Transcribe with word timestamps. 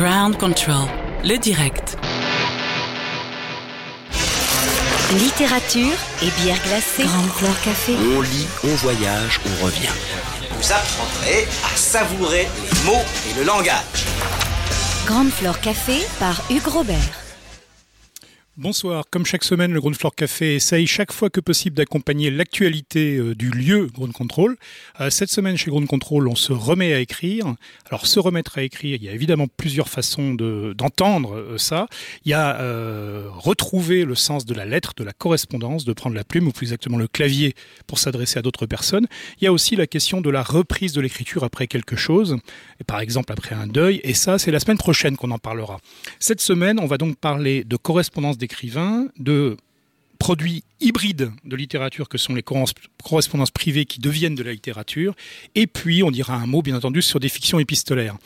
Ground 0.00 0.38
Control, 0.38 0.86
le 1.24 1.36
direct. 1.36 1.98
Littérature 5.18 5.92
et 6.22 6.30
bière 6.40 6.56
glacée. 6.66 7.04
Grande 7.04 7.28
Fleur 7.28 7.60
Café. 7.60 7.96
On 8.16 8.22
lit, 8.22 8.46
on 8.64 8.74
voyage, 8.76 9.40
on 9.44 9.62
revient. 9.66 9.92
Vous 10.52 10.72
apprendrez 10.72 11.46
à 11.70 11.76
savourer 11.76 12.48
les 12.62 12.90
mots 12.90 13.04
et 13.28 13.38
le 13.40 13.44
langage. 13.44 14.06
Grande 15.04 15.28
Fleur 15.28 15.60
Café 15.60 15.98
par 16.18 16.40
Hugues 16.48 16.68
Robert. 16.68 17.29
Bonsoir. 18.56 19.04
Comme 19.08 19.24
chaque 19.24 19.44
semaine, 19.44 19.72
le 19.72 19.78
Ground 19.78 19.96
Floor 19.96 20.12
Café 20.12 20.56
essaye 20.56 20.84
chaque 20.84 21.12
fois 21.12 21.30
que 21.30 21.38
possible 21.38 21.76
d'accompagner 21.76 22.32
l'actualité 22.32 23.16
euh, 23.16 23.36
du 23.36 23.48
lieu 23.48 23.86
Ground 23.86 24.12
Control. 24.12 24.56
Euh, 25.00 25.08
cette 25.08 25.30
semaine, 25.30 25.56
chez 25.56 25.70
Ground 25.70 25.86
Control, 25.86 26.26
on 26.26 26.34
se 26.34 26.52
remet 26.52 26.92
à 26.92 26.98
écrire. 26.98 27.54
Alors, 27.88 28.06
se 28.06 28.18
remettre 28.18 28.58
à 28.58 28.62
écrire, 28.62 28.98
il 29.00 29.04
y 29.04 29.08
a 29.08 29.12
évidemment 29.12 29.46
plusieurs 29.46 29.88
façons 29.88 30.34
d'entendre 30.34 31.36
euh, 31.36 31.58
ça. 31.58 31.86
Il 32.24 32.30
y 32.30 32.34
a 32.34 32.58
retrouver 33.30 34.04
le 34.04 34.16
sens 34.16 34.44
de 34.44 34.52
la 34.52 34.66
lettre, 34.66 34.94
de 34.96 35.04
la 35.04 35.12
correspondance, 35.12 35.84
de 35.84 35.92
prendre 35.92 36.16
la 36.16 36.24
plume 36.24 36.48
ou 36.48 36.50
plus 36.50 36.66
exactement 36.66 36.98
le 36.98 37.06
clavier 37.06 37.54
pour 37.86 38.00
s'adresser 38.00 38.40
à 38.40 38.42
d'autres 38.42 38.66
personnes. 38.66 39.06
Il 39.40 39.44
y 39.44 39.46
a 39.46 39.52
aussi 39.52 39.76
la 39.76 39.86
question 39.86 40.20
de 40.20 40.28
la 40.28 40.42
reprise 40.42 40.92
de 40.92 41.00
l'écriture 41.00 41.44
après 41.44 41.68
quelque 41.68 41.94
chose, 41.94 42.36
et 42.80 42.84
par 42.84 43.00
exemple 43.00 43.32
après 43.32 43.54
un 43.54 43.68
deuil. 43.68 44.00
Et 44.02 44.12
ça, 44.12 44.38
c'est 44.38 44.50
la 44.50 44.58
semaine 44.58 44.78
prochaine 44.78 45.16
qu'on 45.16 45.30
en 45.30 45.38
parlera. 45.38 45.78
Cette 46.18 46.40
semaine, 46.40 46.80
on 46.80 46.86
va 46.86 46.98
donc 46.98 47.16
parler 47.16 47.62
de 47.62 47.76
correspondance 47.76 48.38
d'écriture 48.40 48.60
écrivains, 48.60 49.08
de 49.18 49.56
produits 50.20 50.64
hybrides 50.80 51.30
de 51.44 51.56
littérature 51.56 52.08
que 52.08 52.18
sont 52.18 52.34
les 52.34 52.42
correspondances 52.42 53.50
privées 53.50 53.86
qui 53.86 54.00
deviennent 54.00 54.34
de 54.34 54.42
la 54.42 54.52
littérature, 54.52 55.14
et 55.54 55.66
puis 55.66 56.02
on 56.02 56.10
dira 56.10 56.36
un 56.36 56.46
mot 56.46 56.60
bien 56.60 56.76
entendu 56.76 57.00
sur 57.00 57.20
des 57.20 57.30
fictions 57.30 57.58
épistolaires. 57.58 58.16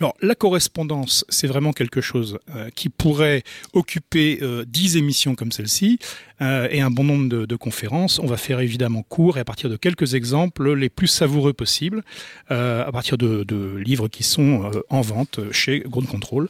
Alors 0.00 0.16
la 0.20 0.34
correspondance, 0.34 1.24
c'est 1.28 1.46
vraiment 1.46 1.72
quelque 1.72 2.00
chose 2.00 2.38
euh, 2.50 2.70
qui 2.74 2.88
pourrait 2.88 3.44
occuper 3.72 4.40
euh, 4.42 4.64
dix 4.66 4.96
émissions 4.96 5.36
comme 5.36 5.52
celle-ci 5.52 6.00
euh, 6.40 6.66
et 6.72 6.80
un 6.80 6.90
bon 6.90 7.04
nombre 7.04 7.46
de, 7.46 7.56
conférences. 7.56 8.18
On 8.18 8.26
va 8.26 8.36
faire 8.36 8.58
évidemment 8.58 9.04
court 9.04 9.38
et 9.38 9.40
à 9.40 9.44
partir 9.44 9.70
de 9.70 9.76
quelques 9.76 10.14
exemples 10.14 10.74
les 10.74 10.88
plus 10.88 11.06
savoureux 11.06 11.52
possibles, 11.52 12.02
à 12.48 12.90
partir 12.92 13.16
de, 13.16 13.44
de, 13.44 13.76
livres 13.76 14.08
qui 14.08 14.24
sont 14.24 14.70
en 14.90 15.00
vente 15.02 15.38
chez 15.52 15.80
Ground 15.86 16.08
Control 16.08 16.48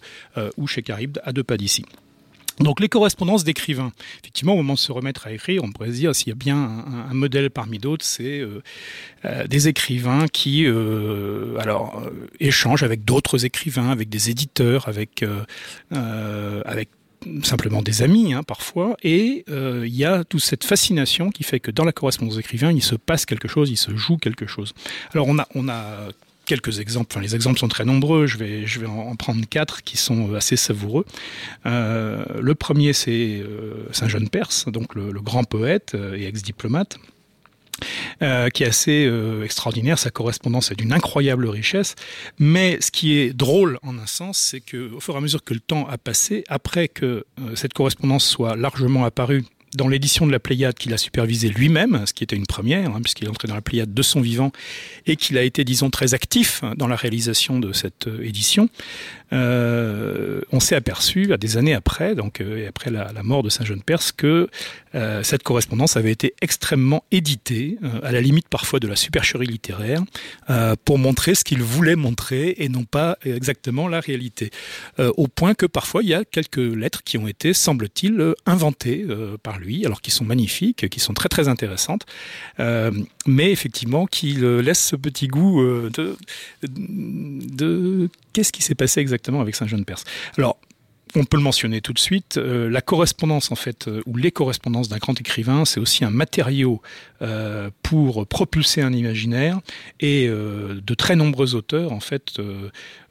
ou 0.56 0.66
chez 0.66 0.82
Caribde 0.82 1.20
à 1.24 1.32
deux 1.32 1.44
pas 1.44 1.58
d'ici. 1.58 1.84
Donc 2.60 2.80
les 2.80 2.88
correspondances 2.88 3.44
d'écrivains. 3.44 3.92
Effectivement, 4.20 4.52
au 4.52 4.58
moment 4.58 4.74
de 4.74 4.78
se 4.78 4.92
remettre 4.92 5.26
à 5.26 5.32
écrire, 5.32 5.64
on 5.64 5.72
pourrait 5.72 5.88
se 5.88 5.94
dire 5.94 6.14
s'il 6.14 6.28
y 6.28 6.32
a 6.32 6.36
bien 6.36 6.56
un, 6.56 7.14
modèle 7.14 7.50
parmi 7.50 7.78
d'autres, 7.78 8.04
c'est 8.04 8.38
euh, 8.40 8.62
euh, 9.24 9.46
des 9.46 9.68
écrivains 9.68 10.28
qui 10.28 10.64
euh, 10.66 11.56
alors 11.58 12.02
échangent 12.40 12.82
avec 12.82 13.04
d'autres 13.04 13.44
écrivains, 13.44 13.90
avec 13.90 14.08
des 14.08 14.30
éditeurs, 14.30 14.88
avec 14.88 15.24
simplement 17.42 17.80
des 17.80 18.02
amis 18.02 18.34
hein, 18.34 18.42
parfois, 18.42 18.96
et 19.02 19.44
il 19.48 19.94
y 19.94 20.04
a 20.04 20.24
toute 20.24 20.42
cette 20.42 20.64
fascination 20.64 21.30
qui 21.30 21.42
fait 21.42 21.58
que 21.58 21.70
dans 21.70 21.84
la 21.84 21.92
correspondance 21.92 22.36
d'écrivains, 22.36 22.70
il 22.70 22.82
se 22.82 22.94
passe 22.94 23.26
quelque 23.26 23.48
chose, 23.48 23.70
il 23.70 23.76
se 23.76 23.96
joue 23.96 24.18
quelque 24.18 24.46
chose. 24.46 24.74
Alors 25.12 25.26
on 25.28 25.38
a, 25.38 25.48
on 25.54 25.68
a 25.68 26.08
quelques 26.44 26.80
exemples. 26.80 27.08
Enfin, 27.10 27.20
les 27.20 27.34
exemples 27.34 27.58
sont 27.58 27.68
très 27.68 27.84
nombreux. 27.84 28.26
Je 28.26 28.38
vais, 28.38 28.86
en 28.86 29.16
prendre 29.16 29.44
quatre 29.48 29.82
qui 29.82 29.96
sont 29.96 30.30
euh, 30.30 30.36
assez 30.36 30.56
savoureux. 30.56 31.04
Euh, 31.66 32.24
le 32.40 32.54
premier, 32.54 32.92
c'est 32.92 33.40
euh, 33.40 33.86
Saint 33.92 34.08
Jean 34.08 34.26
Perse, 34.28 34.66
donc 34.66 34.94
le, 34.94 35.12
grand 35.20 35.44
poète 35.44 35.96
et 36.16 36.26
ex-diplomate. 36.26 36.98
qui 38.20 38.62
est 38.62 38.66
assez 38.66 39.10
extraordinaire. 39.42 39.98
Sa 39.98 40.10
correspondance 40.10 40.70
est 40.70 40.76
d'une 40.76 40.92
incroyable 40.92 41.48
richesse. 41.48 41.94
Mais 42.38 42.78
ce 42.80 42.90
qui 42.90 43.18
est 43.18 43.32
drôle 43.32 43.78
en 43.82 43.98
un 43.98 44.06
sens, 44.06 44.38
c'est 44.38 44.60
que 44.60 44.92
au 44.92 45.00
fur 45.00 45.14
et 45.14 45.18
à 45.18 45.20
mesure 45.20 45.42
que 45.42 45.54
le 45.54 45.60
temps 45.60 45.86
a 45.88 45.98
passé, 45.98 46.44
après 46.48 46.88
que 46.88 47.24
cette 47.54 47.72
correspondance 47.72 48.26
soit 48.26 48.54
largement 48.54 49.04
apparue 49.04 49.44
dans 49.74 49.88
l'édition 49.88 50.26
de 50.26 50.32
la 50.32 50.38
Pléiade 50.38 50.74
qu'il 50.74 50.92
a 50.94 50.98
supervisé 50.98 51.48
lui-même, 51.48 52.02
ce 52.06 52.12
qui 52.12 52.24
était 52.24 52.36
une 52.36 52.46
première, 52.46 52.94
hein, 52.94 53.00
puisqu'il 53.02 53.26
est 53.26 53.30
entré 53.30 53.48
dans 53.48 53.54
la 53.54 53.62
Pléiade 53.62 53.92
de 53.92 54.02
son 54.02 54.20
vivant, 54.20 54.52
et 55.06 55.16
qu'il 55.16 55.36
a 55.36 55.42
été, 55.42 55.64
disons, 55.64 55.90
très 55.90 56.14
actif 56.14 56.62
dans 56.76 56.86
la 56.86 56.96
réalisation 56.96 57.58
de 57.58 57.72
cette 57.72 58.06
euh, 58.06 58.24
édition, 58.24 58.68
euh, 59.34 60.40
on 60.52 60.60
s'est 60.60 60.76
aperçu, 60.76 61.32
à 61.32 61.36
des 61.36 61.56
années 61.56 61.74
après, 61.74 62.14
donc 62.14 62.40
euh, 62.40 62.68
après 62.68 62.90
la, 62.90 63.12
mort 63.22 63.42
de 63.42 63.50
Saint 63.50 63.64
Jean 63.64 63.80
Perse, 63.80 64.12
que 64.12 64.48
cette 65.24 65.42
correspondance 65.42 65.96
avait 65.96 66.12
été 66.12 66.34
extrêmement 66.40 67.02
éditée, 67.10 67.78
à 68.04 68.12
la 68.12 68.20
limite 68.20 68.46
parfois 68.48 68.78
de 68.78 68.86
la 68.86 68.94
supercherie 68.94 69.46
littéraire, 69.48 70.00
pour 70.84 71.00
montrer 71.00 71.34
ce 71.34 71.42
qu'il 71.42 71.64
voulait 71.64 71.96
montrer 71.96 72.54
et 72.58 72.68
non 72.68 72.84
pas 72.84 73.18
exactement 73.24 73.88
la 73.88 73.98
réalité. 73.98 74.50
au 74.98 75.26
point 75.26 75.54
que 75.54 75.66
parfois 75.66 76.04
il 76.04 76.10
y 76.10 76.14
a 76.14 76.24
quelques 76.24 76.58
lettres 76.58 77.02
qui 77.02 77.18
ont 77.18 77.26
été, 77.26 77.54
semble-t-il, 77.54 78.34
inventées 78.46 79.04
par 79.42 79.58
lui 79.58 79.84
alors 79.84 80.00
qui 80.00 80.12
sont 80.12 80.24
magnifiques, 80.24 80.88
qui 80.88 81.00
sont 81.00 81.12
très 81.12 81.28
très 81.28 81.48
intéressantes, 81.48 82.06
euh, 82.60 82.90
mais 83.26 83.50
effectivement 83.50 84.06
qui 84.06 84.34
laissent 84.34 84.84
ce 84.84 84.96
petit 84.96 85.28
goût 85.28 85.60
euh, 85.60 85.90
de, 85.92 86.16
de 86.62 88.08
qu'est-ce 88.32 88.52
qui 88.52 88.62
s'est 88.62 88.74
passé 88.74 89.00
exactement? 89.00 89.23
Avec 89.28 89.54
Saint 89.54 89.66
Jean 89.66 89.78
de 89.78 89.84
Perse. 89.84 90.04
Alors 90.36 90.58
on 91.16 91.24
peut 91.24 91.36
le 91.36 91.44
mentionner 91.44 91.80
tout 91.80 91.92
de 91.92 91.98
suite, 92.00 92.38
euh, 92.38 92.68
la 92.68 92.80
correspondance 92.80 93.52
en 93.52 93.54
fait, 93.54 93.88
ou 94.04 94.16
les 94.16 94.32
correspondances 94.32 94.88
d'un 94.88 94.98
grand 94.98 95.18
écrivain, 95.20 95.64
c'est 95.64 95.78
aussi 95.78 96.04
un 96.04 96.10
matériau 96.10 96.82
pour 97.82 98.26
propulser 98.26 98.82
un 98.82 98.92
imaginaire, 98.92 99.60
et 100.00 100.26
de 100.28 100.94
très 100.94 101.16
nombreux 101.16 101.54
auteurs 101.54 101.92
en 101.92 102.00
fait 102.00 102.38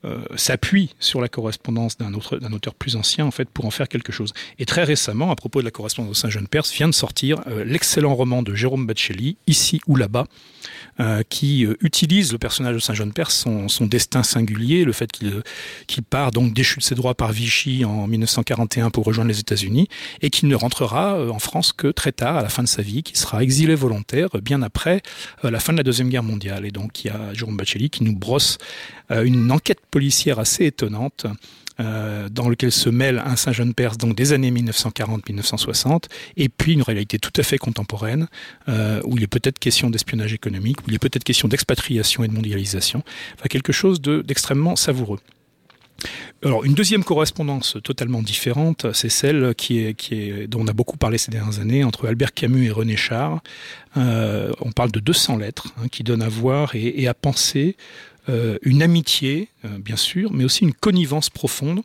euh, 0.06 0.19
s'appuie 0.36 0.90
sur 1.00 1.22
la 1.22 1.30
correspondance 1.30 1.97
d'un 1.97 2.14
autre 2.14 2.38
d'un 2.38 2.52
auteur 2.52 2.75
plus 2.75 2.97
ancien 2.97 3.25
en 3.25 3.31
fait 3.31 3.47
pour 3.50 3.64
en 3.64 3.72
faire 3.72 3.88
quelque 3.88 4.12
chose. 4.12 4.34
Et 4.59 4.66
très 4.66 4.84
récemment, 4.84 5.31
à 5.31 5.36
propos 5.38 5.62
de 5.62 5.66
la 5.66 5.72
correspondance 5.72 6.09
de 6.12 6.16
Saint 6.18 6.30
Jean 6.30 6.46
Perse, 6.46 6.74
vient 6.74 6.90
de 6.90 6.94
sortir 6.94 7.40
euh, 7.47 7.64
l'excellent 7.64 8.14
roman 8.14 8.44
de 8.44 8.53
Jérôme 8.53 8.86
Bacelli, 8.86 9.38
Ici 9.47 9.80
ou 9.88 9.96
là-bas, 9.96 10.25
euh, 11.00 11.24
qui 11.30 11.66
utilise 11.80 12.34
le 12.34 12.38
personnage 12.38 12.75
de 12.75 12.80
Saint 12.80 12.94
Jean 12.94 13.09
Perse, 13.12 13.34
son, 13.34 13.69
son, 13.69 13.86
destin 13.86 14.24
singulier, 14.24 14.84
le 14.84 14.91
fait 14.91 15.09
qu'il 15.12 16.03
part 16.03 16.31
donc 16.31 16.53
déchu 16.53 16.80
de 16.80 16.84
ses 16.84 16.96
droits 16.96 17.16
par 17.16 17.31
Vichy 17.31 17.85
en 17.85 18.06
1941 18.08 18.90
pour 18.90 19.06
rejoindre 19.06 19.30
les 19.30 19.40
États-Unis 19.40 19.88
et 20.22 20.30
qu'il 20.30 20.50
ne 20.50 20.56
rentrera 20.56 21.31
en 21.31 21.40
France 21.40 21.72
que 21.72 21.88
très 21.88 22.12
tard, 22.12 22.35
à 22.35 22.41
la 22.41 22.50
fin 22.50 22.64
de 22.64 22.68
sa 22.68 22.81
vie, 22.81 23.03
qui 23.03 23.18
sera 23.18 23.41
exilé 23.41 23.74
volontaire 23.74 24.30
bien 24.41 24.62
après 24.62 25.02
la 25.44 25.59
fin 25.62 25.72
de 25.72 25.78
la 25.78 25.84
deuxième 25.84 26.09
guerre 26.09 26.24
mondiale. 26.24 26.66
Et 26.66 26.72
donc 26.72 27.06
il 27.06 27.08
y 27.08 27.09
a 27.09 27.34
Jérôme 27.34 27.56
Bacelli 27.56 27.90
qui 27.90 28.03
nous 28.03 28.16
brosse 28.16 28.58
une 29.09 29.52
enquête 29.52 29.80
policière 29.94 30.40
assez 30.40 30.66
étonnante. 30.66 31.28
Euh, 31.80 32.30
dans 32.30 32.50
lequel 32.50 32.72
se 32.72 32.88
mêle 32.88 33.18
un 33.26 33.36
Saint 33.36 33.52
Jean 33.52 33.74
Perse 33.74 33.98
donc 33.98 34.16
des 34.16 34.31
années 34.31 34.52
1940-1960 34.52 36.04
et 36.38 36.48
puis 36.48 36.74
une 36.74 36.84
réalité 36.84 37.18
tout 37.18 37.31
à 37.36 37.42
fait 37.42 37.58
contemporaine 37.58 38.28
euh, 38.70 39.02
où 39.06 39.18
il 39.18 39.24
est 39.24 39.34
peut-être 39.36 39.58
question 39.58 39.90
d'espionnage 39.90 40.34
économique, 40.34 40.82
où 40.82 40.84
il 40.90 40.94
est 40.94 41.00
peut-être 41.00 41.24
question 41.24 41.48
d'expatriation 41.48 42.24
et 42.24 42.28
de 42.28 42.34
mondialisation, 42.34 43.02
enfin 43.34 43.48
quelque 43.50 43.74
chose 43.74 44.02
d'extrêmement 44.02 44.76
savoureux. 44.76 45.20
Alors 46.44 46.64
une 46.64 46.76
deuxième 46.76 47.03
correspondance 47.03 47.78
totalement 47.84 48.22
différente, 48.22 48.86
c'est 48.94 49.09
celle 49.09 49.56
qui 49.56 49.80
est, 49.80 49.96
qui 49.96 50.14
est, 50.16 50.48
dont 50.48 50.62
on 50.62 50.68
a 50.68 50.74
beaucoup 50.74 50.98
parlé 50.98 51.18
ces 51.18 51.32
dernières 51.32 51.59
années 51.59 51.84
entre 51.84 52.08
Albert 52.08 52.36
Camus 52.36 52.68
et 52.68 52.72
René 52.72 52.98
Char. 52.98 53.42
Euh, 53.98 54.52
on 54.62 54.72
parle 54.72 54.92
de 54.92 55.00
200 55.00 55.38
lettres 55.38 55.74
hein, 55.78 55.88
qui 55.92 56.03
donnent 56.03 56.22
à 56.22 56.30
voir 56.30 56.76
et 56.76 57.08
à 57.08 57.16
penser 57.16 57.78
euh, 58.29 58.57
une 58.61 58.81
amitié, 58.81 59.50
euh, 59.66 59.78
bien 59.79 59.97
sûr, 59.97 60.31
mais 60.31 60.45
aussi 60.45 60.63
une 60.63 60.73
connivence 60.73 61.29
profonde 61.29 61.81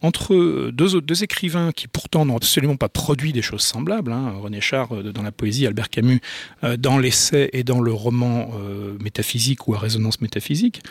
entre 0.00 0.70
deux, 0.70 1.00
deux 1.00 1.22
écrivains 1.22 1.70
qui 1.70 1.86
pourtant 1.86 2.24
n'ont 2.24 2.36
absolument 2.36 2.76
pas 2.76 2.88
produit 2.88 3.32
des 3.32 3.42
choses 3.42 3.62
semblables. 3.62 4.10
Hein. 4.10 4.32
René 4.40 4.62
Char 4.62 4.92
euh, 4.92 5.12
dans 5.12 5.22
la 5.22 5.32
poésie, 5.32 5.66
Albert 5.66 5.90
Camus 5.90 6.20
dans 6.78 6.98
l'essai 6.98 7.50
et 7.52 7.62
dans 7.62 7.80
le 7.80 7.92
roman 7.92 8.52
métaphysique 9.00 9.68
ou 9.68 9.74
à 9.74 9.78
résonance 9.78 10.20
métaphysique. 10.20 10.82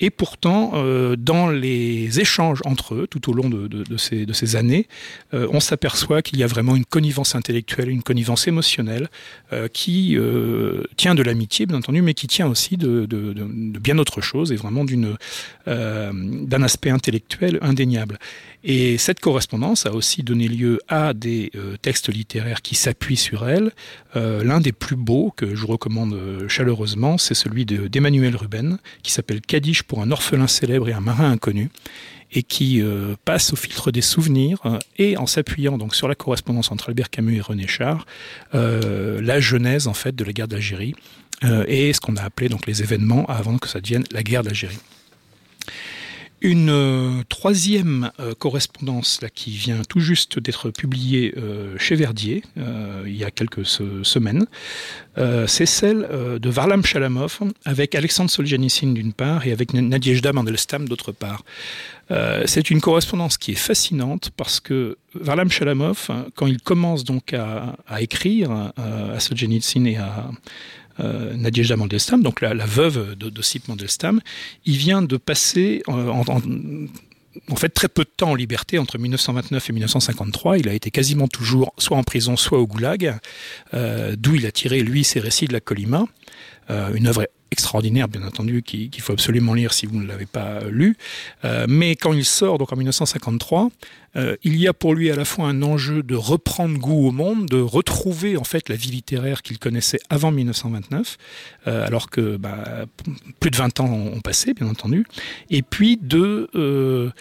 Et 0.00 0.08
pourtant, 0.10 0.72
euh, 0.74 1.14
dans 1.16 1.50
les 1.50 2.20
échanges 2.20 2.60
entre 2.64 2.94
eux, 2.94 3.06
tout 3.06 3.30
au 3.30 3.34
long 3.34 3.50
de, 3.50 3.96
ces, 3.96 4.56
années, 4.56 4.88
euh, 5.34 5.46
on 5.52 5.60
s'aperçoit 5.60 6.22
qu'il 6.22 6.38
y 6.38 6.42
a 6.42 6.46
vraiment 6.46 6.74
une 6.74 6.86
connivence 6.86 7.34
intellectuelle, 7.34 7.90
une 7.90 8.02
connivence 8.02 8.48
émotionnelle, 8.48 9.08
euh, 9.52 9.68
qui 9.68 10.16
tient 10.96 11.14
de 11.14 11.22
l'amitié, 11.22 11.66
bien 11.66 11.76
entendu, 11.76 12.00
mais 12.00 12.14
qui 12.14 12.26
tient 12.26 12.46
aussi 12.46 12.76
de, 12.76 13.06
bien 13.78 13.98
autre 13.98 14.20
chose, 14.20 14.52
et 14.52 14.56
vraiment 14.56 14.84
d'un 15.66 16.62
aspect 16.62 16.90
intellectuel 16.90 17.58
indéniable. 17.60 18.18
Et 18.62 18.98
cette 18.98 19.20
correspondance 19.20 19.86
a 19.86 19.92
aussi 19.92 20.22
donné 20.22 20.46
lieu 20.46 20.80
à 20.88 21.14
des 21.14 21.50
euh, 21.54 21.76
textes 21.80 22.12
littéraires 22.12 22.60
qui 22.60 22.74
s'appuient 22.74 23.16
sur 23.16 23.48
elle. 23.48 23.72
Euh, 24.16 24.44
l'un 24.44 24.60
des 24.60 24.72
plus 24.72 24.96
beaux 24.96 25.32
que 25.34 25.54
je 25.54 25.66
recommande 25.66 26.12
euh, 26.12 26.46
chaleureusement, 26.48 27.16
c'est 27.16 27.34
celui 27.34 27.64
d'Emmanuel 27.64 28.36
Ruben, 28.36 28.78
qui 29.02 29.12
s'appelle 29.12 29.40
Kadish 29.40 29.82
pour 29.82 30.02
un 30.02 30.10
orphelin 30.10 30.46
célèbre 30.46 30.88
et 30.90 30.92
un 30.92 31.00
marin 31.00 31.30
inconnu 31.30 31.70
et 32.32 32.44
qui 32.44 32.80
passe 33.24 33.52
au 33.52 33.56
filtre 33.56 33.90
des 33.90 34.02
souvenirs 34.02 34.78
et 34.98 35.16
en 35.16 35.26
s'appuyant 35.26 35.78
donc 35.78 35.96
sur 35.96 36.06
la 36.06 36.14
correspondance 36.14 36.70
entre 36.70 36.90
Albert 36.90 37.10
Camus 37.10 37.38
et 37.38 37.40
René 37.40 37.66
Char, 37.66 38.06
la 38.52 39.40
genèse 39.40 39.88
en 39.88 39.94
fait 39.94 40.14
de 40.14 40.22
la 40.22 40.32
guerre 40.32 40.46
d'Algérie 40.46 40.94
et 41.66 41.92
ce 41.92 42.00
qu'on 42.00 42.14
a 42.14 42.22
appelé 42.22 42.48
donc 42.48 42.68
les 42.68 42.84
événements 42.84 43.26
avant 43.26 43.58
que 43.58 43.66
ça 43.66 43.80
devienne 43.80 44.04
la 44.12 44.22
guerre 44.22 44.44
d'Algérie. 44.44 44.78
Une 46.42 46.70
euh, 46.70 47.22
troisième 47.28 48.10
euh, 48.18 48.32
correspondance 48.34 49.20
là, 49.20 49.28
qui 49.28 49.50
vient 49.50 49.82
tout 49.86 50.00
juste 50.00 50.38
d'être 50.38 50.70
publiée 50.70 51.34
euh, 51.36 51.76
chez 51.76 51.96
Verdier 51.96 52.42
il 53.06 53.16
y 53.16 53.24
a 53.24 53.30
quelques 53.30 53.66
semaines, 53.66 54.46
c'est 55.46 55.66
celle 55.66 56.06
de 56.38 56.50
Varlam 56.50 56.84
Shalamov 56.84 57.40
avec 57.64 57.94
Alexandre 57.94 58.30
Solzhenitsyn 58.30 58.92
d'une 58.92 59.12
part 59.12 59.46
et 59.46 59.52
avec 59.52 59.72
Nadezhda 59.72 60.32
Mandelstam 60.32 60.88
d'autre 60.88 61.12
part. 61.12 61.42
c'est 62.46 62.70
une 62.70 62.80
correspondance 62.80 63.38
qui 63.38 63.52
est 63.52 63.62
fascinante 63.70 64.30
parce 64.36 64.60
que 64.60 64.98
Varlam 65.14 65.50
Shalamov, 65.50 66.06
hein, 66.10 66.26
quand 66.36 66.46
il 66.46 66.60
commence 66.60 67.04
donc 67.04 67.32
à, 67.34 67.76
écrire 68.00 68.50
à 68.50 69.18
Solzhenitsyn 69.18 69.86
et 69.86 69.96
à 69.96 70.30
euh, 71.00 71.34
Nadezhda 71.36 71.76
Mandelstam, 71.76 72.22
donc 72.22 72.40
la, 72.40 72.54
veuve 72.54 73.14
d'Ossip 73.16 73.68
Mandelstam, 73.68 74.20
il 74.64 74.76
vient 74.76 75.02
de 75.02 75.16
passer 75.16 75.82
en, 75.86 76.24
fait 77.56 77.68
très 77.70 77.88
peu 77.88 78.04
de 78.04 78.10
temps 78.16 78.30
en 78.30 78.34
liberté 78.34 78.78
entre 78.78 78.98
1929 78.98 79.70
et 79.70 79.72
1953. 79.72 80.58
Il 80.58 80.68
a 80.68 80.74
été 80.74 80.90
quasiment 80.90 81.28
toujours 81.28 81.72
soit 81.78 81.96
en 81.96 82.02
prison, 82.02 82.36
soit 82.36 82.58
au 82.58 82.66
goulag, 82.66 83.16
euh, 83.74 84.14
d'où 84.18 84.34
il 84.34 84.46
a 84.46 84.52
tiré, 84.52 84.80
lui, 84.82 85.04
ses 85.04 85.20
récits 85.20 85.46
de 85.46 85.52
la 85.52 85.60
Colima, 85.60 86.04
euh, 86.70 86.92
une 86.94 87.06
œuvre 87.06 87.26
extraordinaire, 87.50 88.08
bien 88.08 88.22
entendu, 88.22 88.62
qu'il 88.62 89.00
faut 89.00 89.12
absolument 89.12 89.54
lire 89.54 89.72
si 89.72 89.86
vous 89.86 90.00
ne 90.00 90.06
l'avez 90.06 90.26
pas 90.26 90.60
lu. 90.68 90.96
Euh, 91.44 91.66
mais 91.68 91.96
quand 91.96 92.12
il 92.12 92.24
sort, 92.24 92.58
donc 92.58 92.72
en 92.72 92.76
1953, 92.76 93.70
euh, 94.16 94.36
il 94.42 94.56
y 94.56 94.66
a 94.66 94.72
pour 94.72 94.94
lui 94.94 95.10
à 95.10 95.16
la 95.16 95.24
fois 95.24 95.46
un 95.46 95.62
enjeu 95.62 96.02
de 96.02 96.14
reprendre 96.14 96.78
goût 96.78 97.06
au 97.06 97.12
monde, 97.12 97.46
de 97.46 97.60
retrouver 97.60 98.36
en 98.36 98.44
fait 98.44 98.68
la 98.68 98.76
vie 98.76 98.90
littéraire 98.90 99.42
qu'il 99.42 99.58
connaissait 99.58 100.00
avant 100.08 100.32
1929, 100.32 101.16
euh, 101.66 101.86
alors 101.86 102.10
que 102.10 102.36
bah, 102.36 102.86
plus 103.38 103.50
de 103.50 103.56
20 103.56 103.80
ans 103.80 103.92
ont 103.92 104.20
passé, 104.20 104.54
bien 104.54 104.68
entendu, 104.68 105.06
et 105.48 105.62
puis 105.62 105.98
de 106.00 107.12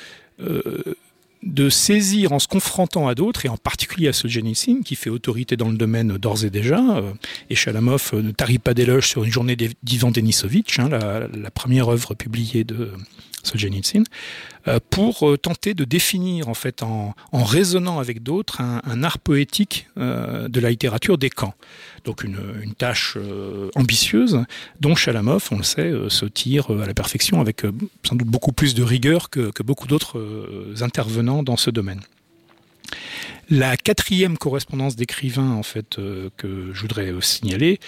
de 1.44 1.70
saisir 1.70 2.34
en 2.34 2.40
se 2.40 2.48
confrontant 2.48 3.08
à 3.08 3.16
d'autres, 3.16 3.46
et 3.46 3.50
en 3.50 3.58
particulier 3.58 4.10
à 4.10 4.14
Solzhenitsyn, 4.14 4.82
qui 4.84 4.96
fait 4.96 5.10
autorité 5.10 5.56
dans 5.56 5.70
le 5.70 5.78
domaine 5.78 6.18
d'ores 6.18 6.44
et 6.44 6.50
déjà, 6.50 6.98
euh, 6.98 7.14
et 7.50 7.56
Chalamov 7.56 8.12
euh, 8.14 8.22
ne 8.22 8.32
tarit 8.32 8.60
pas 8.60 8.74
d'éloges 8.74 9.08
sur 9.08 9.24
une 9.24 9.32
journée 9.32 9.56
d'Ivan 9.56 10.12
Denisovitch, 10.12 10.80
hein, 10.80 10.90
la, 10.90 11.28
la, 11.28 11.52
première 11.52 11.90
œuvre 11.90 12.14
publiée 12.14 12.64
de 12.66 12.92
Solzhenitsyn, 13.44 14.04
euh, 14.68 14.80
pour 14.90 15.28
euh, 15.28 15.38
tenter 15.38 15.74
de 15.74 15.86
définir, 15.86 16.50
en 16.50 16.54
fait, 16.54 16.84
en, 16.84 17.14
raisonnant 17.32 18.00
avec 18.00 18.22
d'autres, 18.24 18.62
un, 18.62 19.04
art 19.04 19.18
poétique 19.18 19.88
euh, 19.98 20.48
de 20.48 20.60
la 20.60 20.70
littérature 20.70 21.18
des 21.18 21.30
camps. 21.30 21.54
Donc 22.04 22.24
une, 22.24 22.74
tâche 22.78 23.18
ambitieuse 23.76 24.44
dont 24.80 24.96
Chalamov, 24.96 25.50
on 25.52 25.58
le 25.58 25.64
sait, 25.64 25.92
se 26.08 26.26
tire 26.26 26.70
à 26.72 26.86
la 26.86 26.94
perfection 26.94 27.42
avec 27.42 27.64
sans 28.04 28.16
doute 28.16 28.28
beaucoup 28.28 28.54
plus 28.54 28.74
de 28.74 28.84
rigueur 28.84 29.30
que, 29.30 29.52
que 29.52 29.64
beaucoup 29.64 29.88
d'autres 29.88 30.18
intervenants 30.82 31.44
dans 31.44 31.58
ce 31.58 31.70
domaine. 31.70 32.00
La 33.50 33.76
quatrième 33.76 34.38
correspondance 34.38 34.96
d'écrivain 34.96 35.52
en 35.52 35.64
fait 35.64 35.98
que 36.38 36.72
je 36.74 36.82
voudrais 36.82 37.14
signaler, 37.22 37.80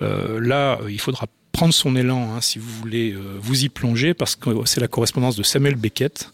là 0.00 0.80
il 0.88 1.00
faudra 1.00 1.26
prendre 1.52 1.74
son 1.74 1.96
élan 1.96 2.34
hein, 2.34 2.40
si 2.40 2.58
vous 2.58 2.70
voulez 2.70 3.12
euh, 3.12 3.38
vous 3.40 3.64
y 3.64 3.68
plonger 3.68 4.14
parce 4.14 4.36
que 4.36 4.50
c'est 4.64 4.80
la 4.80 4.88
correspondance 4.88 5.36
de 5.36 5.42
Samuel 5.42 5.76
Beckett. 5.76 6.30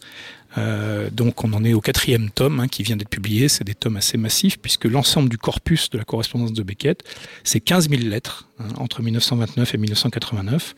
Euh, 0.58 1.10
donc 1.10 1.44
on 1.44 1.52
en 1.52 1.64
est 1.64 1.74
au 1.74 1.82
quatrième 1.82 2.30
tome 2.30 2.60
hein, 2.60 2.68
qui 2.68 2.82
vient 2.82 2.96
d'être 2.96 3.10
publié. 3.10 3.48
C'est 3.48 3.64
des 3.64 3.74
tomes 3.74 3.96
assez 3.96 4.16
massifs 4.18 4.58
puisque 4.58 4.84
l'ensemble 4.84 5.28
du 5.28 5.38
corpus 5.38 5.90
de 5.90 5.98
la 5.98 6.04
correspondance 6.04 6.52
de 6.52 6.62
Beckett, 6.62 7.02
c'est 7.44 7.60
15 7.60 7.90
000 7.90 8.02
lettres 8.02 8.48
hein, 8.58 8.68
entre 8.78 9.02
1929 9.02 9.74
et 9.74 9.78
1989. 9.78 10.74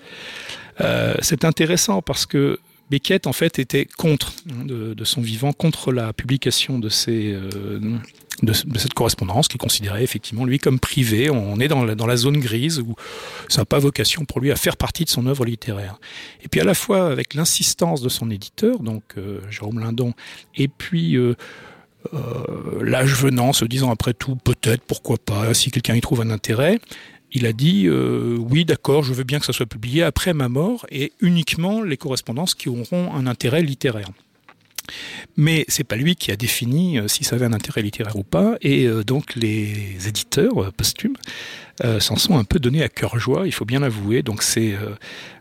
Euh, 0.81 1.15
c'est 1.21 1.45
intéressant 1.45 2.03
parce 2.03 2.27
que 2.27 2.59
Beckett 2.91 3.27
en 3.27 3.33
fait 3.33 3.59
était 3.59 3.85
contre 3.85 4.33
hein, 4.51 4.65
de, 4.65 5.05
son 5.05 5.21
vivant, 5.21 5.53
contre 5.53 5.93
la 5.93 6.13
publication 6.13 6.79
de 6.79 6.89
ces 6.89 7.33
euh, 7.33 7.99
cette 8.53 8.95
correspondance, 8.95 9.49
qui 9.49 9.59
considérait 9.59 10.05
effectivement 10.05 10.45
lui 10.45 10.59
comme 10.59 10.79
privé. 10.79 11.29
On 11.31 11.59
est 11.59 11.69
dans 11.69 11.85
la, 11.85 12.17
zone 12.17 12.39
grise 12.39 12.79
où 12.79 12.95
ça 13.49 13.63
n'a 13.63 13.65
pas 13.65 13.79
vocation 13.79 14.25
pour 14.25 14.41
lui 14.41 14.53
à 14.53 14.57
faire 14.57 14.77
partie 14.77 15.05
de 15.05 15.11
son 15.11 15.27
œuvre 15.27 15.45
littéraire. 15.45 15.99
Et 16.43 16.49
puis 16.49 16.61
à 16.61 16.65
la 16.65 16.75
fois 16.75 17.11
avec 17.11 17.35
l'insistance 17.35 18.01
de 18.01 18.09
son 18.09 18.31
éditeur, 18.31 18.79
donc 18.79 19.03
euh, 19.17 19.41
Jérôme 19.51 19.81
Lindon, 19.81 20.15
et 20.57 20.69
puis 20.69 21.17
euh, 21.17 21.35
l'âge 22.81 23.15
venant, 23.15 23.53
se 23.53 23.65
disant 23.65 23.91
après 23.91 24.15
tout, 24.15 24.37
peut-être, 24.37 24.83
pourquoi 24.83 25.17
pas, 25.19 25.53
si 25.53 25.71
quelqu'un 25.71 25.95
y 25.95 26.01
trouve 26.01 26.21
un 26.21 26.31
intérêt, 26.31 26.79
il 27.33 27.47
a 27.47 27.53
dit 27.53 27.87
euh, 27.87 28.37
oui, 28.39 28.65
d'accord, 28.65 29.03
je 29.03 29.13
veux 29.13 29.25
bien 29.25 29.39
que 29.39 29.47
ça 29.47 29.53
soit 29.53 29.67
publié 29.67 30.03
après 30.03 30.33
ma 30.33 30.49
mort 30.49 30.87
et 30.91 31.13
uniquement 31.21 31.83
les 31.83 31.97
correspondances 31.97 32.55
qui 32.55 32.69
auront 32.69 33.15
un 33.15 33.27
intérêt 33.27 33.63
littéraire. 33.63 34.09
Mais 35.37 35.67
c'est 35.69 35.85
pas 35.85 35.97
lui 35.97 36.17
qui 36.17 36.31
a 36.31 36.37
défini 36.37 36.99
euh, 36.99 37.09
si 37.09 37.23
ça 37.23 37.37
avait 37.37 37.45
un 37.45 37.53
intérêt 37.53 37.83
littéraire 37.83 38.17
ou 38.17 38.23
pas, 38.23 38.57
et 38.63 38.87
euh, 38.87 39.05
donc 39.05 39.35
les 39.37 40.09
éditeurs 40.09 40.73
posthumes 40.73 41.17
s'en 42.01 42.17
sont 42.17 42.37
un 42.37 42.43
peu 42.43 42.59
donnés 42.59 42.83
à 42.83 42.89
cœur 42.89 43.21
joie, 43.21 43.47
il 43.47 43.53
faut 43.53 43.65
bien 43.65 43.79
l'avouer. 43.79 44.25
Donc 44.25 44.43
c'est 44.43 44.75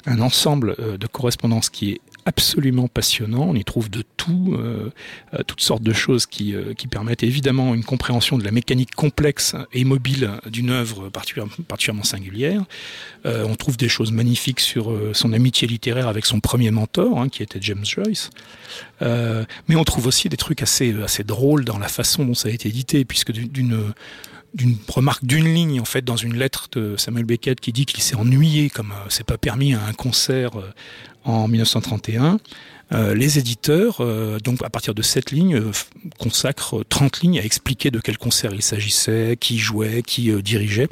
un 0.06 0.22
ensemble 0.22 0.76
de 1.00 1.08
correspondances 1.08 1.72
qui 1.72 1.94
est 1.94 2.02
absolument 2.28 2.90
passionnant. 2.90 3.44
On 3.44 3.56
y 3.56 3.64
trouve 3.64 3.90
de 3.90 4.04
tout, 4.18 4.54
euh, 4.60 4.92
toutes 5.48 5.62
sortes 5.62 5.82
de 5.82 5.94
choses 5.94 6.26
qui, 6.26 6.54
euh, 6.54 6.74
qui, 6.74 6.88
permettent 6.88 7.24
évidemment 7.24 7.74
une 7.74 7.86
compréhension 7.86 8.38
de 8.38 8.44
la 8.44 8.52
mécanique 8.52 8.94
complexe 8.94 9.56
et 9.72 9.86
mobile 9.86 10.32
d'une 10.46 10.70
œuvre 10.70 11.08
particulièrement, 11.08 12.04
singulière. 12.04 12.66
Euh, 13.26 13.46
on 13.48 13.56
trouve 13.56 13.78
des 13.78 13.88
choses 13.88 14.12
magnifiques 14.12 14.60
sur 14.60 14.92
euh, 14.92 15.12
son 15.14 15.32
amitié 15.32 15.70
littéraire 15.70 16.10
avec 16.10 16.26
son 16.26 16.42
premier 16.42 16.70
mentor, 16.70 17.18
hein, 17.18 17.30
qui 17.30 17.44
était 17.44 17.60
James 17.62 17.86
Joyce. 17.86 18.30
Euh, 19.02 19.46
mais 19.70 19.78
on 19.78 19.86
trouve 19.86 20.08
aussi 20.08 20.28
des 20.28 20.38
trucs 20.38 20.62
assez, 20.62 20.94
assez 21.02 21.24
drôles 21.24 21.64
dans 21.64 21.80
la 21.80 21.88
façon 21.88 22.26
dont 22.26 22.34
ça 22.34 22.50
a 22.50 22.52
été 22.52 22.68
édité, 22.68 23.06
puisque 23.06 23.32
d'une 23.32 23.94
d'une 24.58 24.76
remarque 24.88 25.24
d'une 25.24 25.54
ligne 25.54 25.80
en 25.80 25.86
fait 25.86 26.04
dans 26.04 26.18
une 26.18 26.36
lettre 26.36 26.68
de 26.72 26.98
Samuel 26.98 27.26
Beckett 27.26 27.60
qui 27.60 27.72
dit 27.72 27.86
qu'il 27.86 28.02
s'est 28.02 28.16
ennuyé 28.16 28.70
comme 28.70 28.92
euh, 28.92 29.06
c'est 29.10 29.26
pas 29.26 29.38
permis 29.38 29.74
à 29.76 29.86
un 29.86 29.94
concert 29.94 30.58
euh, 30.60 30.74
en 31.24 31.48
1931 31.48 32.40
euh, 32.94 33.14
les 33.14 33.38
éditeurs, 33.38 33.98
euh, 34.00 34.40
donc 34.40 34.64
à 34.64 34.70
partir 34.70 34.94
de 34.94 35.02
cette 35.02 35.32
ligne, 35.32 35.56
euh, 35.56 35.72
consacrent 36.20 36.84
30 36.88 37.22
lignes 37.22 37.40
à 37.40 37.44
expliquer 37.44 37.92
de 37.92 38.00
quel 38.00 38.18
concert 38.18 38.54
il 38.54 38.62
s'agissait, 38.62 39.38
qui 39.40 39.58
jouait, 39.58 40.04
qui 40.04 40.32
euh, 40.32 40.42
dirigeait. 40.42 40.88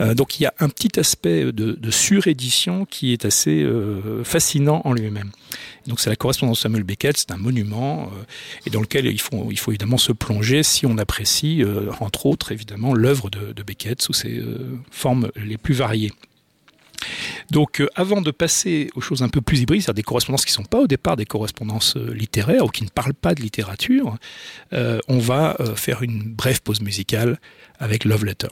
Euh, 0.00 0.14
donc 0.14 0.38
il 0.38 0.44
y 0.44 0.46
a 0.46 0.54
un 0.60 0.68
petit 0.68 0.98
aspect 1.00 1.44
de, 1.44 1.72
de 1.72 1.90
surédition 1.90 2.84
qui 2.84 3.12
est 3.12 3.24
assez 3.24 3.62
euh, 3.62 4.22
fascinant 4.24 4.82
en 4.84 4.92
lui-même. 4.92 5.30
Donc 5.86 6.00
c'est 6.00 6.10
la 6.10 6.16
correspondance 6.16 6.60
Samuel 6.60 6.84
Beckett, 6.84 7.16
c'est 7.16 7.32
un 7.32 7.36
monument 7.36 8.04
euh, 8.04 8.24
et 8.66 8.70
dans 8.70 8.80
lequel 8.80 9.06
il 9.06 9.20
faut, 9.20 9.48
il 9.50 9.58
faut 9.58 9.72
évidemment 9.72 9.98
se 9.98 10.12
plonger 10.12 10.62
si 10.62 10.86
on 10.86 10.96
apprécie, 10.98 11.62
euh, 11.62 11.90
entre 12.00 12.26
autres 12.26 12.52
évidemment, 12.52 12.94
l'œuvre 12.94 13.30
de, 13.30 13.52
de 13.52 13.62
Beckett 13.62 14.00
sous 14.00 14.12
ses 14.12 14.38
euh, 14.38 14.78
formes 14.90 15.30
les 15.36 15.58
plus 15.58 15.74
variées. 15.74 16.12
Donc 17.50 17.80
euh, 17.80 17.88
avant 17.94 18.20
de 18.20 18.30
passer 18.30 18.90
aux 18.94 19.00
choses 19.00 19.22
un 19.22 19.28
peu 19.28 19.40
plus 19.40 19.60
hybrides, 19.60 19.82
c'est-à-dire 19.82 20.02
des 20.02 20.02
correspondances 20.02 20.44
qui 20.44 20.52
ne 20.52 20.56
sont 20.56 20.64
pas 20.64 20.80
au 20.80 20.86
départ 20.86 21.16
des 21.16 21.26
correspondances 21.26 21.96
euh, 21.96 22.12
littéraires 22.12 22.64
ou 22.64 22.68
qui 22.68 22.84
ne 22.84 22.88
parlent 22.88 23.14
pas 23.14 23.34
de 23.34 23.42
littérature, 23.42 24.16
euh, 24.72 25.00
on 25.08 25.18
va 25.18 25.56
faire 25.76 26.02
une 26.02 26.22
brève 26.22 26.62
pause 26.62 26.80
musicale 26.80 27.38
avec 27.78 28.04
Love 28.04 28.24
Letter. 28.24 28.48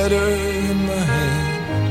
Letter 0.00 0.28
in 0.70 0.76
my 0.90 1.02
hand. 1.14 1.86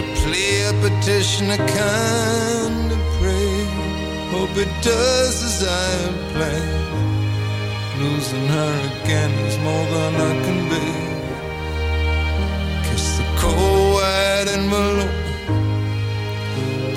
A 0.00 0.02
plea 0.18 0.52
a 0.70 0.72
petition 0.84 1.46
a 1.58 1.60
kind 1.82 2.86
of 2.96 3.02
prayer. 3.18 3.66
Hope 4.34 4.56
it 4.64 4.72
does 4.90 5.36
as 5.48 5.58
I 5.82 5.86
have 6.02 6.20
planned 6.32 6.80
losing 8.02 8.46
her 8.56 8.74
again 8.90 9.32
is 9.48 9.56
more 9.68 9.86
than 9.94 10.12
I 10.30 10.32
can 10.44 10.60
bear. 10.70 11.10
Kiss 12.86 13.06
the 13.18 13.26
cold 13.42 13.86
white 13.96 14.48
envelope 14.58 15.18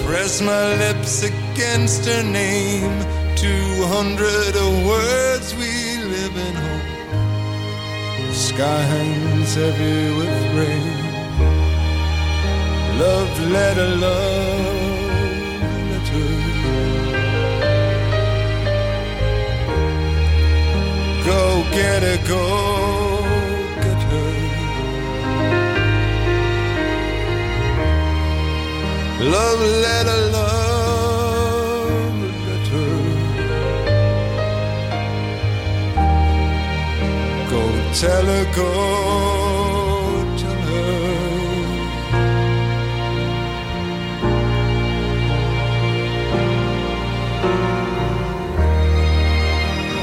press 0.06 0.34
my 0.54 0.66
lips 0.84 1.16
against 1.32 2.02
her 2.12 2.24
name. 2.24 2.96
200 3.36 4.56
words 4.92 5.48
we 5.60 5.65
sky 8.56 8.82
hangs 8.92 9.54
heavy 9.56 10.00
with 10.18 10.44
rain 10.58 11.06
Love 13.00 13.34
letter, 13.52 13.90
love 14.04 15.62
letter. 15.92 16.30
Go 21.26 21.42
get 21.78 22.02
it, 22.04 22.22
go 22.26 22.46
get 23.84 24.02
her. 24.12 24.32
Love 29.36 29.62
letter, 29.84 30.20
love 30.32 30.65
tell 38.02 38.26
her, 38.26 38.46
go 38.54 38.72
tell 40.36 40.62
her. 40.70 40.96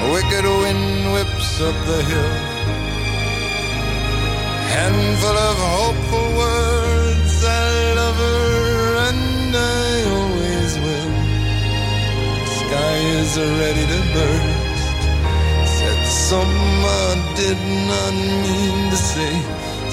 A 0.00 0.12
wicked 0.14 0.44
wind 0.62 1.12
whips 1.12 1.61
up 1.61 1.76
the 1.84 2.00
hill. 2.11 2.37
Handful 4.72 5.37
of 5.49 5.56
hopeful 5.76 6.28
words. 6.42 7.44
I 7.44 7.92
love 8.00 8.16
her 8.16 8.96
and 9.08 9.54
I 9.54 9.92
always 10.16 10.72
will. 10.84 11.12
Sky 12.58 12.96
is 13.20 13.32
ready 13.61 13.84
to 13.92 14.00
burst. 14.14 15.00
Said 15.76 16.00
some 16.82 16.90
I 16.90 17.14
did 17.36 17.58
not 17.86 18.12
mean 18.42 18.90
to 18.90 18.96
say. 18.96 19.34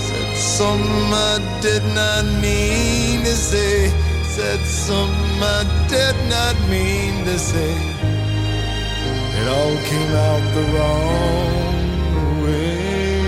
Said 0.06 0.36
some 0.38 1.14
I 1.14 1.38
did 1.62 1.84
not 1.94 2.26
mean 2.42 3.24
to 3.24 3.36
say. 3.36 3.92
Said 4.24 4.60
some 4.66 5.44
I 5.44 5.64
did 5.88 6.16
not 6.30 6.56
mean 6.70 7.26
to 7.26 7.38
say. 7.38 7.76
It 9.40 9.48
all 9.48 9.78
came 9.90 10.14
out 10.30 10.44
the 10.58 10.64
wrong 10.74 11.54
way. 12.44 13.22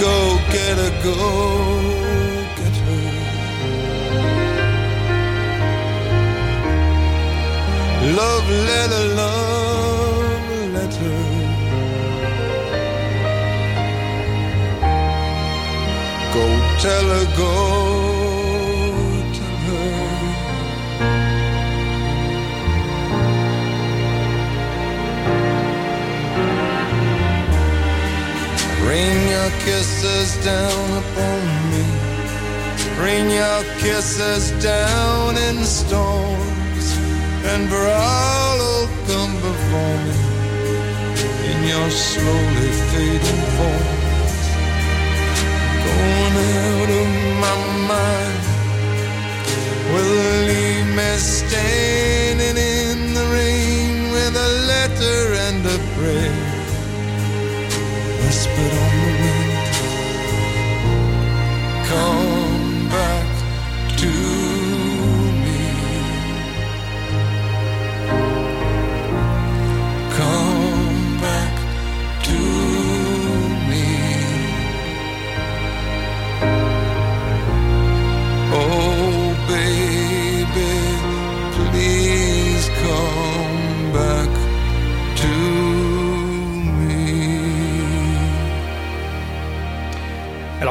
Go 0.00 0.16
get 0.52 0.76
her, 0.82 0.92
go 1.02 1.77
Love 8.16 8.48
letter, 8.48 9.04
love 9.14 10.72
letter. 10.72 11.18
Go 16.32 16.44
tell 16.80 17.06
her, 17.14 17.26
go 17.36 17.52
tell 19.36 19.58
her. 19.66 19.88
Rain 28.88 29.18
your 29.28 29.50
kisses 29.66 30.30
down 30.44 30.86
upon 31.02 31.40
me. 31.70 31.84
Rain 33.02 33.28
your 33.28 33.62
kisses 33.80 34.50
down 34.62 35.36
in 35.36 35.62
storms. 35.64 36.57
And 37.52 37.70
will 37.70 38.88
come 39.08 39.34
before 39.48 39.98
me 40.06 40.18
in 41.50 41.58
your 41.72 41.90
slowly 41.90 42.70
fading 42.90 43.42
forms 43.56 44.38
going 45.84 46.36
out 46.62 46.90
of 47.00 47.08
my 47.44 47.56
mind 47.92 48.42
will 49.92 50.14
leave 50.50 50.88
me 50.94 51.10
standing 51.16 52.56
in 52.56 53.14
the 53.14 53.26
rain 53.38 54.12
with 54.12 54.34
a 54.36 54.50
letter 54.72 55.18
and 55.46 55.60
a 55.66 55.78
prayer? 55.94 56.36
Whispered 58.22 58.74
on 58.84 58.97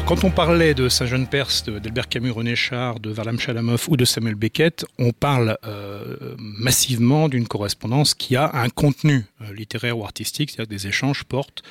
quand 0.07 0.23
on 0.23 0.31
parlait 0.31 0.73
de 0.73 0.87
Saint-Jean 0.87 1.25
Perse, 1.25 1.65
de- 1.65 1.79
d'Albert 1.79 2.07
Camus, 2.07 2.31
René 2.31 2.55
Char, 2.55 3.01
de 3.01 3.09
Varlam 3.09 3.37
Chalamov 3.37 3.87
ou 3.89 3.97
de 3.97 4.05
Samuel 4.05 4.35
Beckett, 4.35 4.85
on 4.97 5.11
parle 5.11 5.57
euh, 5.65 6.33
massivement 6.37 7.27
d'une 7.27 7.45
correspondance 7.45 8.13
qui 8.13 8.37
a 8.37 8.49
un 8.53 8.69
contenu 8.69 9.25
euh, 9.41 9.53
littéraire 9.53 9.97
ou 9.97 10.05
artistique, 10.05 10.51
c'est-à-dire 10.51 10.69
que 10.69 10.81
des 10.81 10.87
échanges 10.87 11.25
portent, 11.25 11.61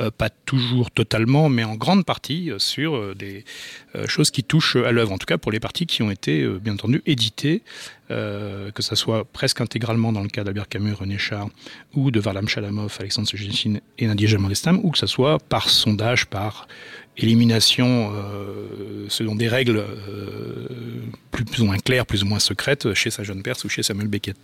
euh, 0.00 0.10
pas 0.10 0.28
toujours 0.28 0.90
totalement, 0.90 1.48
mais 1.48 1.62
en 1.62 1.76
grande 1.76 2.04
partie 2.04 2.50
sur 2.58 3.14
des 3.14 3.44
choses 4.06 4.32
qui 4.32 4.42
touchent 4.42 4.74
à 4.74 4.90
l'œuvre, 4.90 5.12
en 5.12 5.18
tout 5.18 5.26
cas 5.26 5.38
pour 5.38 5.52
les 5.52 5.60
parties 5.60 5.86
qui 5.86 6.02
ont 6.02 6.10
été 6.10 6.44
bien 6.60 6.72
entendu 6.72 7.00
éditées, 7.06 7.62
que 8.08 8.80
ça 8.80 8.96
soit 8.96 9.24
presque 9.24 9.60
intégralement 9.60 10.12
dans 10.12 10.22
le 10.22 10.28
cas 10.28 10.42
d'Albert 10.44 10.68
Camus, 10.68 10.92
René 10.92 11.16
Char 11.16 11.48
ou 11.94 12.10
de 12.10 12.20
Varlam 12.20 12.48
Chalamov, 12.48 12.96
Alexandre 12.98 13.28
Solzhenitsyn 13.28 13.78
et 13.98 14.06
Nadia 14.06 14.26
Jamandestam, 14.26 14.80
ou 14.82 14.90
que 14.90 14.98
ça 14.98 15.06
soit 15.06 15.38
par 15.38 15.70
sondage, 15.70 16.26
par 16.26 16.66
élimination 17.16 18.12
euh, 18.12 19.06
selon 19.08 19.34
des 19.34 19.48
règles 19.48 19.78
euh, 19.78 20.66
plus, 21.30 21.60
ou 21.60 21.66
moins 21.66 21.78
claires, 21.78 22.06
plus 22.06 22.22
ou 22.22 22.26
moins 22.26 22.38
secrètes 22.38 22.94
chez 22.94 23.10
sa 23.10 23.22
jeune 23.22 23.42
Perse 23.42 23.64
ou 23.64 23.68
chez 23.68 23.82
Samuel 23.82 24.08
Beckett. 24.08 24.36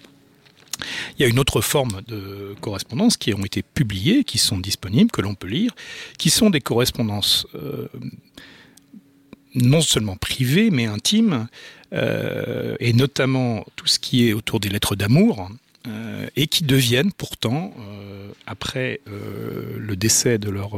Il 1.18 1.22
y 1.22 1.24
a 1.26 1.28
une 1.28 1.38
autre 1.38 1.60
forme 1.60 2.00
de 2.08 2.54
correspondance 2.60 3.16
qui 3.16 3.34
ont 3.34 3.44
été 3.44 3.62
publiées, 3.62 4.24
qui 4.24 4.38
sont 4.38 4.58
disponibles, 4.58 5.10
que 5.10 5.20
l'on 5.20 5.34
peut 5.34 5.48
lire, 5.48 5.72
qui 6.16 6.30
sont 6.30 6.48
des 6.48 6.60
correspondances 6.60 7.46
euh, 7.54 7.88
non 9.54 9.82
seulement 9.82 10.16
privées, 10.16 10.70
mais 10.70 10.86
intimes, 10.86 11.48
et 11.92 12.92
notamment 12.92 13.66
tout 13.74 13.88
ce 13.88 13.98
qui 13.98 14.28
est 14.28 14.32
autour 14.32 14.60
des 14.60 14.68
lettres 14.68 14.94
d'amour, 14.94 15.50
et 16.36 16.46
qui 16.46 16.62
deviennent 16.62 17.10
pourtant, 17.10 17.74
après 18.46 19.00
le 19.06 19.96
décès 19.96 20.38
de 20.38 20.50
leur 20.50 20.76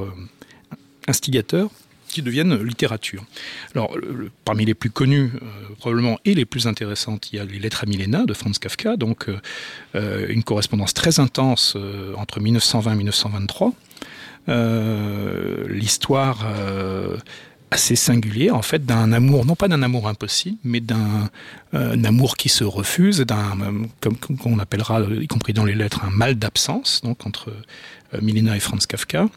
euh, 1.13 1.15
instigateur, 1.15 1.71
qui 2.13 2.23
deviennent 2.23 2.63
littérature. 2.63 3.25
Alors, 3.75 3.97
parmi 4.45 4.65
les 4.65 4.75
plus 4.75 4.91
connus, 4.91 5.33
euh, 5.35 5.75
probablement, 5.79 6.19
et 6.25 6.35
les 6.35 6.45
plus 6.45 6.67
intéressantes, 6.67 7.33
il 7.33 7.37
y 7.37 7.39
a 7.41 7.45
les 7.45 7.59
Lettres 7.59 7.83
à 7.85 7.87
Milena 7.87 8.25
de 8.25 8.35
Franz 8.35 8.59
Kafka, 8.61 8.97
donc 8.97 9.29
euh, 9.29 9.41
euh, 9.97 10.27
une 10.29 10.45
correspondance 10.45 10.95
très 10.95 11.19
intense 11.19 11.77
entre 12.17 12.39
1920 12.41 12.93
et 12.93 12.97
1923. 12.97 13.73
Euh, 14.49 15.67
L'histoire 15.69 16.47
assez 17.71 17.97
singulière, 17.97 18.55
en 18.55 18.63
fait, 18.63 18.85
d'un 18.85 19.13
amour, 19.13 19.47
non 19.47 19.57
pas 19.57 19.69
d'un 19.69 19.83
amour 19.83 20.07
impossible, 20.07 20.59
mais 20.63 20.81
d'un 20.81 21.31
un 21.73 22.05
amour 22.05 22.37
qui 22.37 22.51
se 22.51 22.65
refuse, 22.65 23.21
d'un, 23.21 23.89
comme 24.01 24.61
appellera, 24.61 25.01
y 25.19 25.27
compris 25.27 25.55
dans 25.55 25.65
les 25.65 25.75
lettres, 25.75 26.05
un 26.05 26.11
mal 26.11 26.35
d'absence, 26.35 27.01
donc 27.03 27.27
entre 27.27 27.51
Milena 28.21 28.55
et 28.55 28.61
Franz 28.61 28.87
Kafka 28.87 29.29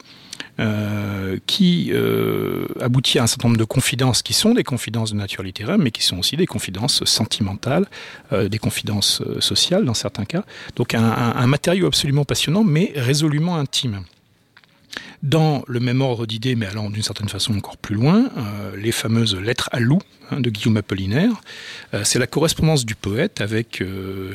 euh, 0.57 1.37
qui 1.47 1.89
euh, 1.91 2.65
aboutit 2.79 3.19
à 3.19 3.23
un 3.23 3.27
certain 3.27 3.49
nombre 3.49 3.59
de 3.59 3.65
confidences 3.65 4.21
qui 4.21 4.31
sont 4.31 4.53
des 4.53 4.63
confidences 4.63 5.11
de 5.11 5.17
nature 5.17 5.43
littéraire, 5.43 5.77
mais 5.77 5.91
qui 5.91 6.01
sont 6.01 6.17
aussi 6.17 6.37
des 6.37 6.45
confidences 6.45 7.03
sentimentales, 7.03 7.85
euh, 8.31 8.47
des 8.47 8.57
confidences 8.57 9.21
sociales 9.39 9.83
dans 9.83 9.93
certains 9.93 10.23
cas. 10.23 10.45
Donc 10.77 10.93
un 10.93 11.47
matériau 11.47 11.87
absolument 11.87 12.23
passionnant, 12.23 12.63
mais 12.63 12.93
résolument 12.95 13.57
intime. 13.57 14.03
Dans 15.23 15.63
le 15.67 15.81
même 15.81 15.99
ordre 15.99 16.25
d'idées, 16.25 16.55
mais 16.55 16.67
allant 16.67 16.89
d'une 16.89 17.03
certaine 17.03 17.27
façon 17.27 17.57
encore 17.57 17.75
plus 17.75 17.95
loin, 17.95 18.29
les 18.77 18.93
fameuses 18.93 19.35
lettres 19.35 19.69
à 19.73 19.79
loup 19.79 19.99
hein, 20.31 20.39
de 20.39 20.49
Guillaume 20.49 20.77
Apollinaire. 20.77 21.31
C'est 22.03 22.19
la 22.19 22.27
correspondance 22.27 22.85
du 22.85 22.95
poète 22.95 23.41
avec 23.41 23.81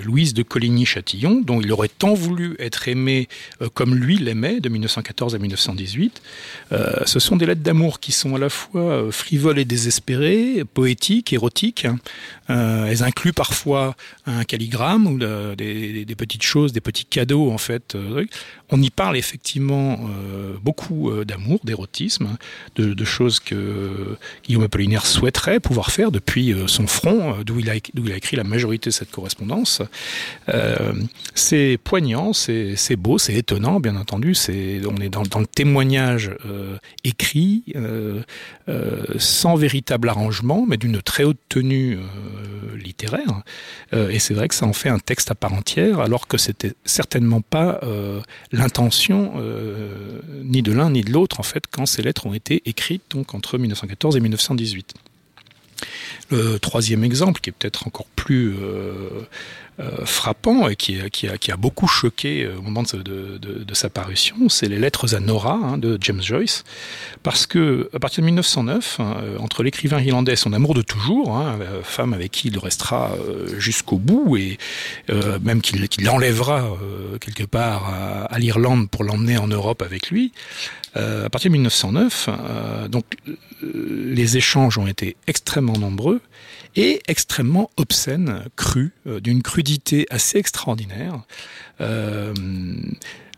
Louise 0.05 0.33
de 0.35 0.43
Coligny-Châtillon, 0.43 1.43
dont 1.45 1.61
il 1.61 1.71
aurait 1.73 1.89
tant 1.89 2.15
voulu 2.15 2.57
être 2.59 2.89
aimé 2.89 3.29
comme 3.75 3.95
lui 3.95 4.17
l'aimait 4.17 4.61
de 4.61 4.69
1914 4.69 5.35
à 5.35 5.39
1918. 5.39 6.23
Ce 7.05 7.19
sont 7.19 7.37
des 7.37 7.47
lettres 7.47 7.63
d'amour 7.63 8.01
qui 8.01 8.13
sont 8.13 8.35
à 8.37 8.39
la 8.39 8.49
fois 8.49 9.11
frivoles 9.11 9.59
et 9.59 9.65
désespérées, 9.67 10.65
poétiques, 10.73 11.33
érotiques. 11.33 11.87
Elles 12.49 13.03
incluent 13.03 13.35
parfois 13.35 13.95
un 14.27 14.45
calligramme 14.45 15.07
ou 15.07 15.19
des, 15.19 16.15
petites 16.17 16.43
choses, 16.43 16.73
des 16.73 16.81
petits 16.81 17.05
cadeaux 17.05 17.51
en 17.51 17.59
fait. 17.59 17.97
On 18.73 18.81
y 18.81 18.91
parle 18.91 19.17
effectivement 19.17 19.99
euh, 20.01 20.55
beaucoup 20.63 21.11
euh, 21.11 21.25
d'amour, 21.25 21.61
d'érotisme, 21.65 22.37
de, 22.77 22.95
de, 22.95 23.05
choses 23.05 23.41
que 23.41 24.17
Guillaume 24.45 24.63
Apollinaire 24.63 25.07
souhaiterait 25.07 25.59
pouvoir 25.59 25.80
faire 25.89 26.11
depuis 26.11 26.53
euh, 26.53 26.67
son 26.67 26.87
front, 26.87 27.37
d'où 27.45 27.59
il, 27.61 27.71
a 27.71 27.75
écrit 27.75 28.37
la 28.37 28.45
majorité 28.45 28.91
de 28.91 28.95
cette 28.95 29.11
correspondance. 29.11 29.83
Euh, 30.49 30.93
c'est 31.35 31.79
poignant, 31.83 32.33
c'est 32.33 32.97
beau, 32.97 33.19
c'est 33.19 33.35
étonnant, 33.35 33.81
bien 33.81 33.97
entendu. 33.97 34.35
On 34.49 35.01
est 35.01 35.09
dans, 35.09 35.23
le 35.23 35.47
témoignage 35.47 36.33
euh, 36.45 36.77
écrit, 37.05 37.65
euh, 37.77 38.23
sans 39.19 39.57
véritable 39.57 40.09
arrangement, 40.09 40.67
mais 40.69 40.77
d'une 40.77 41.01
très 41.01 41.25
haute 41.25 41.39
tenue 41.49 41.99
littéraire. 42.77 43.43
et 43.93 44.19
c'est 44.19 44.35
vrai 44.35 44.49
que 44.49 44.55
ça 44.55 44.67
en 44.67 44.73
fait 44.73 44.89
un 44.89 44.99
texte 44.99 45.31
à 45.31 45.35
part 45.35 45.53
entière, 45.53 46.01
alors 46.01 46.29
que 46.29 46.39
c'était 46.39 46.75
certainement 46.85 47.41
pas 47.41 47.81
l'intention 48.53 49.33
euh, 49.37 50.21
ni 50.45 50.63
de 50.63 50.73
l'un 50.73 50.91
ni 50.91 51.03
de 51.03 51.13
l'autre 51.13 51.41
en 51.41 51.43
fait 51.43 51.65
quand 51.71 51.87
ces 51.87 52.03
lettres 52.03 52.27
ont 52.27 52.35
été 52.35 52.63
écrites 52.67 53.03
donc 53.11 53.35
entre 53.35 53.59
1914 53.59 54.17
et 54.17 54.21
1918. 54.21 54.95
Le 56.31 56.59
troisième 56.59 57.05
exemple, 57.05 57.41
qui 57.41 57.51
est 57.51 57.53
peut-être 57.53 57.87
encore 57.87 58.07
plus 58.17 58.55
euh, 58.61 59.23
frappant 60.05 60.69
et 60.69 60.77
qui, 60.77 60.99
a, 60.99 61.57
beaucoup 61.57 61.87
choqué 61.87 62.45
euh, 62.45 62.59
au 62.59 62.63
moment 62.63 62.83
de, 62.83 63.75
sa 63.75 63.89
parution, 63.89 64.49
c'est 64.49 64.69
les 64.69 64.79
lettres 64.79 65.15
à 65.15 65.21
Nora 65.21 65.55
hein, 65.55 65.79
de 65.79 65.97
James 66.01 66.23
Joyce, 66.23 66.65
parce 67.23 67.47
que 67.47 67.89
à 67.95 67.99
partir 67.99 68.23
de 68.23 68.27
1909, 68.27 69.01
hein, 69.01 69.17
entre 69.39 69.63
l'écrivain 69.63 70.01
irlandais 70.01 70.33
et 70.33 70.37
son 70.37 70.53
amour 70.53 70.75
de 70.75 70.83
toujours, 70.83 71.37
hein, 71.37 71.59
femme 71.83 72.13
avec 72.13 72.33
qui 72.33 72.49
il 72.49 72.59
restera 72.59 73.13
euh, 73.13 73.59
jusqu'au 73.59 73.97
bout 73.97 74.37
et 74.37 74.59
euh, 75.11 75.39
même 75.41 75.61
qu'il 75.61 75.89
qu 75.89 76.03
l'enlèvera 76.03 76.77
euh, 77.11 77.19
quelque 77.19 77.45
part 77.45 77.93
à, 78.31 78.39
l'Irlande 78.39 78.89
pour 78.89 79.05
l'emmener 79.05 79.39
en 79.39 79.47
Europe 79.47 79.83
avec 79.83 80.11
lui, 80.11 80.33
euh, 80.97 81.27
à 81.27 81.31
partir 81.31 81.51
de 81.51 81.53
1909, 81.55 82.29
euh, 82.29 82.89
donc 82.89 83.05
les 83.63 84.37
échanges 84.37 84.79
ont 84.79 84.87
été 84.87 85.17
extrêmement 85.27 85.79
nombreux 85.79 86.21
et 86.77 87.01
extrêmement 87.09 87.71
obscènes, 87.77 88.45
crus, 88.57 88.93
euh, 89.07 89.21
d'une 89.21 89.43
crudité 89.43 90.07
assez 90.11 90.39
extraordinaire. 90.39 91.23
Euh, 91.81 92.35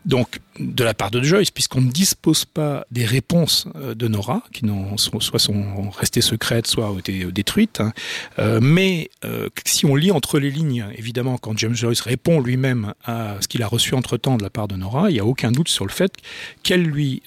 donc 0.05 0.41
de 0.59 0.83
la 0.83 0.95
part 0.95 1.13
de 1.13 1.23
Joyce, 1.23 1.53
puisqu'on 1.53 1.81
ne 1.81 1.91
dispose 1.91 2.45
pas 2.45 2.85
des 2.91 3.05
réponses 3.05 3.69
euh, 3.77 3.95
de 3.95 4.09
Nora, 4.09 4.43
qui 4.53 4.67
soit 4.97 5.39
sont 5.39 5.91
restées 5.91 6.21
secrètes, 6.21 6.67
soit 6.67 6.91
ont 6.91 6.99
été 6.99 7.25
détruites. 7.27 7.81
Hein. 7.81 7.93
Mais 8.61 9.11
si 9.65 9.87
on 9.87 9.95
lit 9.95 10.11
entre 10.11 10.41
les 10.41 10.51
lignes, 10.51 10.87
évidemment, 10.99 11.39
quand 11.39 11.57
James 11.57 11.77
Joyce 11.77 12.01
répond 12.01 12.41
lui-même 12.41 12.95
à 13.05 13.37
ce 13.41 13.47
qu'il 13.47 13.63
a 13.63 13.69
reçu 13.69 13.95
entre-temps 13.95 14.37
de 14.37 14.43
la 14.43 14.51
part 14.51 14.67
de 14.67 14.75
Nora, 14.75 15.11
il 15.11 15.15
n'y 15.15 15.21
a 15.21 15.25
aucun 15.25 15.53
doute 15.53 15.69
sur 15.69 15.87
le 15.87 15.93
fait 15.93 16.13
qu'elle 16.65 16.83
lui 16.83 17.23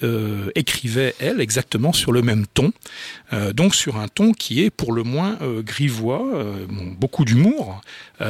écrivait, 0.56 1.16
elle, 1.20 1.40
exactement 1.40 1.94
sur 1.94 2.12
le 2.12 2.22
même 2.22 2.46
ton. 2.54 2.74
Euh, 3.34 3.54
donc 3.54 3.76
sur 3.76 3.98
un 3.98 4.08
ton 4.08 4.32
qui 4.34 4.64
est 4.64 4.70
pour 4.70 4.94
le 4.94 5.04
moins 5.04 5.38
euh, 5.42 5.62
grivois, 5.62 6.26
euh, 6.36 6.66
beaucoup 6.98 7.26
d'humour, 7.26 7.82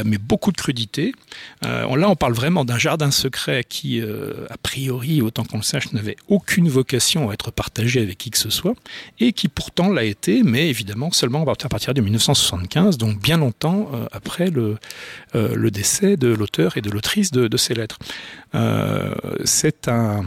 mais 0.03 0.17
beaucoup 0.17 0.51
de 0.51 0.57
crudité. 0.57 1.13
Là, 1.61 2.09
on 2.09 2.15
parle 2.15 2.33
vraiment 2.33 2.65
d'un 2.65 2.79
jardin 2.79 3.11
secret 3.11 3.63
qui, 3.63 4.01
a 4.01 4.57
priori, 4.57 5.21
autant 5.21 5.43
qu'on 5.43 5.57
le 5.57 5.63
sache, 5.63 5.93
n'avait 5.93 6.15
aucune 6.27 6.67
vocation 6.69 7.29
à 7.29 7.33
être 7.33 7.51
partagé 7.51 8.01
avec 8.01 8.17
qui 8.17 8.31
que 8.31 8.39
ce 8.39 8.49
soit, 8.49 8.73
et 9.19 9.31
qui 9.31 9.47
pourtant 9.47 9.89
l'a 9.89 10.03
été, 10.03 10.41
mais 10.41 10.69
évidemment 10.69 11.11
seulement 11.11 11.43
à 11.43 11.69
partir 11.69 11.93
de 11.93 12.01
1975, 12.01 12.97
donc 12.97 13.21
bien 13.21 13.37
longtemps 13.37 13.91
après 14.11 14.49
le, 14.49 14.79
décès 15.69 16.17
de 16.17 16.29
l'auteur 16.29 16.77
et 16.77 16.81
de 16.81 16.89
l'autrice 16.89 17.31
de, 17.31 17.57
ces 17.57 17.75
lettres. 17.75 17.99
C'est 19.43 19.87
un 19.87 20.25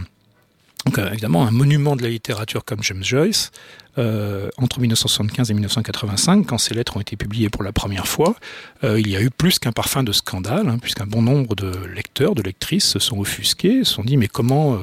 évidemment 0.97 1.47
un 1.47 1.51
monument 1.51 1.97
de 1.97 2.03
la 2.03 2.09
littérature 2.09 2.65
comme 2.65 2.83
James 2.83 3.05
Joyce, 3.05 3.51
euh, 3.99 4.49
entre 4.57 4.81
1975 4.81 5.51
et 5.51 5.55
1985, 5.55 6.47
quand 6.47 6.59
ces 6.59 6.75
lettres 6.75 6.97
ont 6.97 7.01
été 7.01 7.17
publiées 7.17 7.51
pour 7.51 7.63
la 7.63 7.73
première 7.73 8.07
fois, 8.07 8.37
euh, 8.85 9.01
il 9.01 9.09
y 9.09 9.17
a 9.17 9.21
eu 9.21 9.31
plus 9.31 9.59
qu'un 9.59 9.73
parfum 9.73 10.03
de 10.03 10.13
scandale, 10.13 10.69
hein, 10.69 10.79
puisqu'un 10.81 11.07
bon 11.07 11.23
nombre 11.23 11.55
de 11.55 11.73
lecteurs, 11.95 12.35
de 12.35 12.43
lectrices 12.43 12.87
se 12.87 12.99
sont 12.99 13.19
offusqués, 13.19 13.85
se 13.85 13.95
sont 13.95 14.05
dit 14.05 14.17
mais 14.17 14.29
comment 14.29 14.79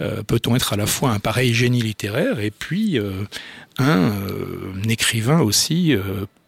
euh, 0.00 0.22
peut-on 0.24 0.56
être 0.56 0.72
à 0.72 0.76
la 0.76 0.86
fois 0.86 1.10
un 1.10 1.20
pareil 1.20 1.54
génie 1.54 1.82
littéraire 1.82 2.40
et 2.40 2.50
puis 2.50 2.98
un, 3.78 4.12
un 4.12 4.82
écrivain 4.88 5.40
aussi 5.40 5.94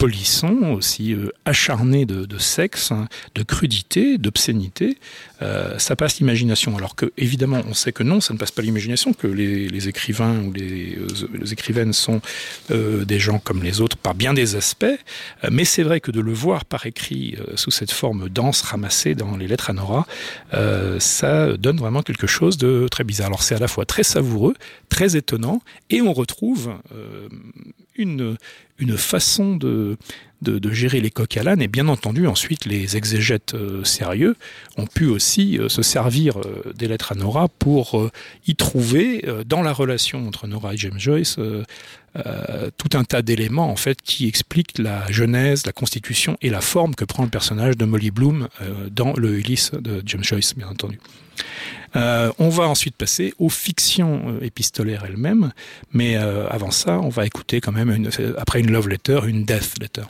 polisson, 0.01 0.73
aussi 0.79 1.13
euh, 1.13 1.29
acharné 1.45 2.07
de, 2.07 2.39
sexe, 2.39 2.91
hein, 2.91 3.07
de 3.35 3.43
crudité, 3.43 4.17
d'obscénité, 4.17 4.97
euh, 5.43 5.79
ça 5.79 5.95
passe 5.95 6.19
l'imagination. 6.19 6.75
Alors 6.75 6.95
que 6.95 7.13
évidemment, 7.19 7.61
on 7.69 7.75
sait 7.75 7.93
que 7.93 8.03
non, 8.03 8.23
ça 8.23 8.33
ne 8.33 8.39
passe 8.39 8.51
pas 8.51 8.63
l'imagination, 8.63 9.13
que 9.13 9.27
les, 9.27 9.89
écrivains 9.89 10.39
ou 10.43 10.55
les, 10.55 10.97
euh, 10.97 11.53
écrivaines 11.53 11.93
sont 11.93 12.23
des 12.71 13.19
gens 13.19 13.39
comme 13.39 13.63
les 13.63 13.83
autres 13.83 13.99
par 13.99 14.15
bien 14.15 14.33
des 14.33 14.57
aspects, 14.57 14.99
mais 15.51 15.67
c'est 15.67 15.83
vrai 15.83 16.01
que 16.01 16.11
de 16.11 16.21
le 16.21 16.33
voir 16.33 16.65
par 16.65 16.87
écrit 16.87 17.37
sous 17.57 17.71
cette 17.71 17.91
forme 17.91 18.29
dense 18.29 18.63
ramassée 18.63 19.15
dans 19.15 19.37
les 19.37 19.47
lettres 19.47 19.69
à 19.71 19.73
Nora, 19.75 20.07
ça 20.99 21.57
donne 21.57 21.77
vraiment 21.77 22.03
quelque 22.03 22.27
chose 22.27 22.57
de 22.57 22.89
très 22.91 23.05
bizarre. 23.05 23.27
Alors 23.27 23.43
c'est 23.43 23.55
à 23.55 23.59
la 23.59 23.69
fois 23.69 23.85
très 23.85 24.03
savoureux, 24.03 24.55
très 24.89 25.17
étonnant, 25.17 25.61
et 25.91 26.01
on 26.01 26.13
retrouve 26.13 26.73
une, 27.97 28.37
une 28.81 28.97
façon 28.97 29.57
de, 29.57 29.97
gérer 30.73 31.01
les 31.01 31.11
coques 31.11 31.37
à 31.37 31.43
l'âne 31.43 31.63
et 31.63 31.69
bien 31.69 31.89
entendu 31.89 32.27
ensuite 32.27 32.65
les 32.65 32.97
exégètes 32.97 33.55
euh, 33.55 33.85
sérieux 33.85 34.37
ont 34.79 34.87
pu 34.87 35.07
aussi 35.07 35.59
euh, 35.59 35.69
se 35.69 35.83
servir 35.83 36.39
euh, 36.39 36.73
des 36.75 36.89
lettres 36.89 37.13
à 37.13 37.15
Nora 37.15 37.49
pour 37.49 38.11
y 38.47 38.57
trouver 38.57 39.25
dans 39.47 39.63
la 39.63 39.73
relation 39.73 40.27
entre 40.27 40.47
Nora 40.47 40.75
et 40.75 40.77
James 40.79 40.99
Joyce 40.99 41.37
tout 42.15 42.97
un 42.97 43.05
tas 43.05 43.23
d'éléments 43.23 43.71
en 43.71 43.77
fait 43.77 44.01
qui 44.03 44.27
expliquent 44.27 44.79
la 44.79 45.11
genèse, 45.13 45.67
la 45.67 45.73
constitution 45.73 46.37
et 46.41 46.51
la 46.51 46.61
forme 46.61 46.95
que 46.95 47.05
prend 47.05 47.23
le 47.23 47.31
personnage 47.31 47.77
de 47.77 47.85
Molly 47.85 48.11
Bloom 48.11 48.49
dans 48.91 49.13
le 49.13 49.39
Ulysse 49.39 49.73
de 49.73 50.03
James 50.07 50.25
Joyce 50.25 50.55
bien 50.57 50.69
entendu. 50.69 50.99
Euh, 51.97 52.33
on 52.39 52.49
va 52.49 52.65
ensuite 52.69 52.97
passer 52.97 53.35
aux 53.39 53.49
fictions 53.49 54.23
euh, 54.29 54.45
épistolaires 54.45 55.05
elles-mêmes, 55.07 55.53
mais 55.93 56.17
euh, 56.17 56.47
avant 56.49 56.71
ça, 56.71 57.01
on 57.01 57.09
va 57.09 57.27
écouter 57.27 57.61
quand 57.61 57.73
même 57.73 57.91
une, 57.91 58.11
après 58.39 58.61
une 58.61 58.71
love 58.71 58.89
letter, 58.89 59.21
une 59.27 59.45
death 59.45 59.75
letter. 59.81 60.05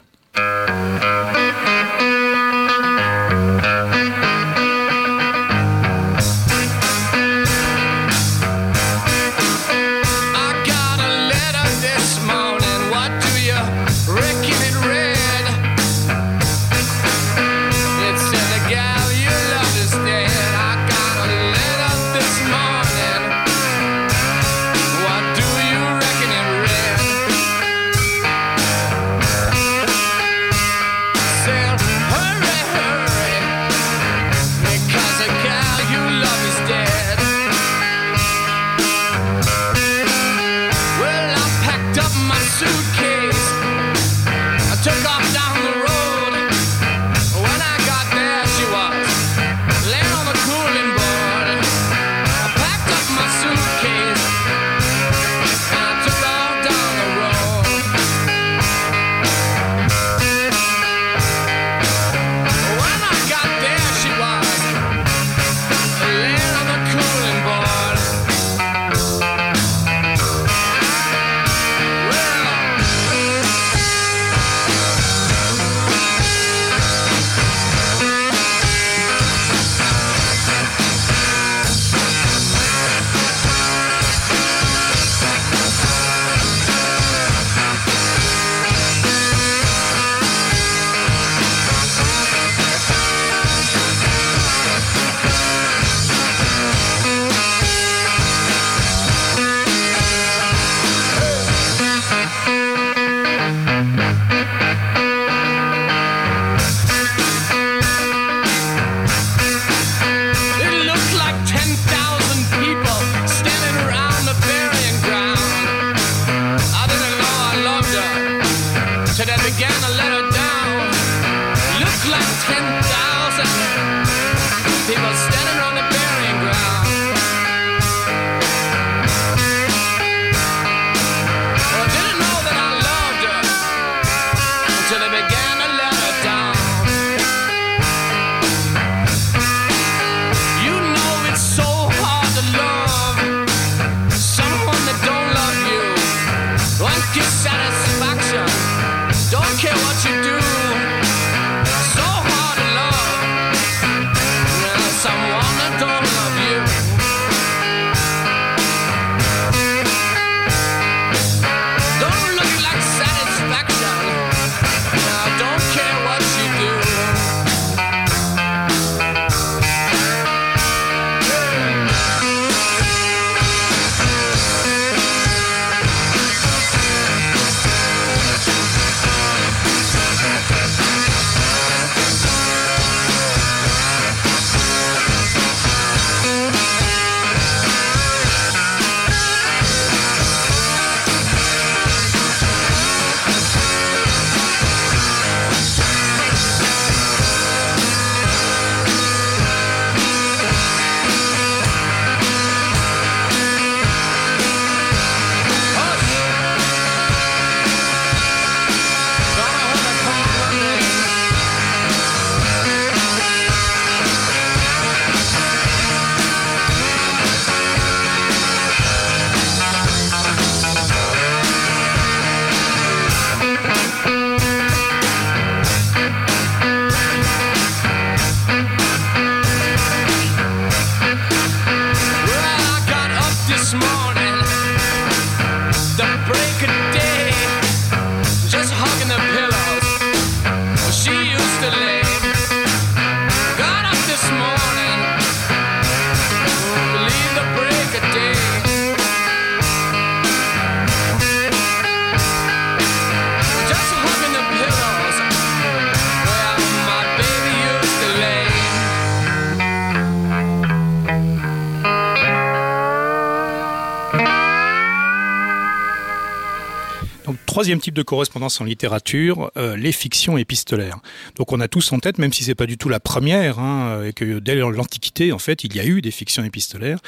Type 267.79 267.93
de 267.93 268.03
correspondance 268.03 268.59
en 268.61 268.65
littérature, 268.65 269.51
euh, 269.57 269.75
les 269.77 269.91
fictions 269.91 270.37
épistolaires. 270.37 270.99
Donc 271.35 271.51
on 271.51 271.59
a 271.59 271.67
tous 271.67 271.91
en 271.91 271.99
tête, 271.99 272.17
même 272.17 272.33
si 272.33 272.43
c'est 272.43 272.55
pas 272.55 272.65
du 272.65 272.77
tout 272.77 272.89
la 272.89 272.99
première, 272.99 273.59
hein, 273.59 274.03
et 274.03 274.13
que 274.13 274.39
dès 274.39 274.55
l'Antiquité, 274.55 275.31
en 275.31 275.39
fait, 275.39 275.63
il 275.63 275.75
y 275.75 275.79
a 275.79 275.85
eu 275.85 276.01
des 276.01 276.11
fictions 276.11 276.43
épistolaires, 276.43 276.99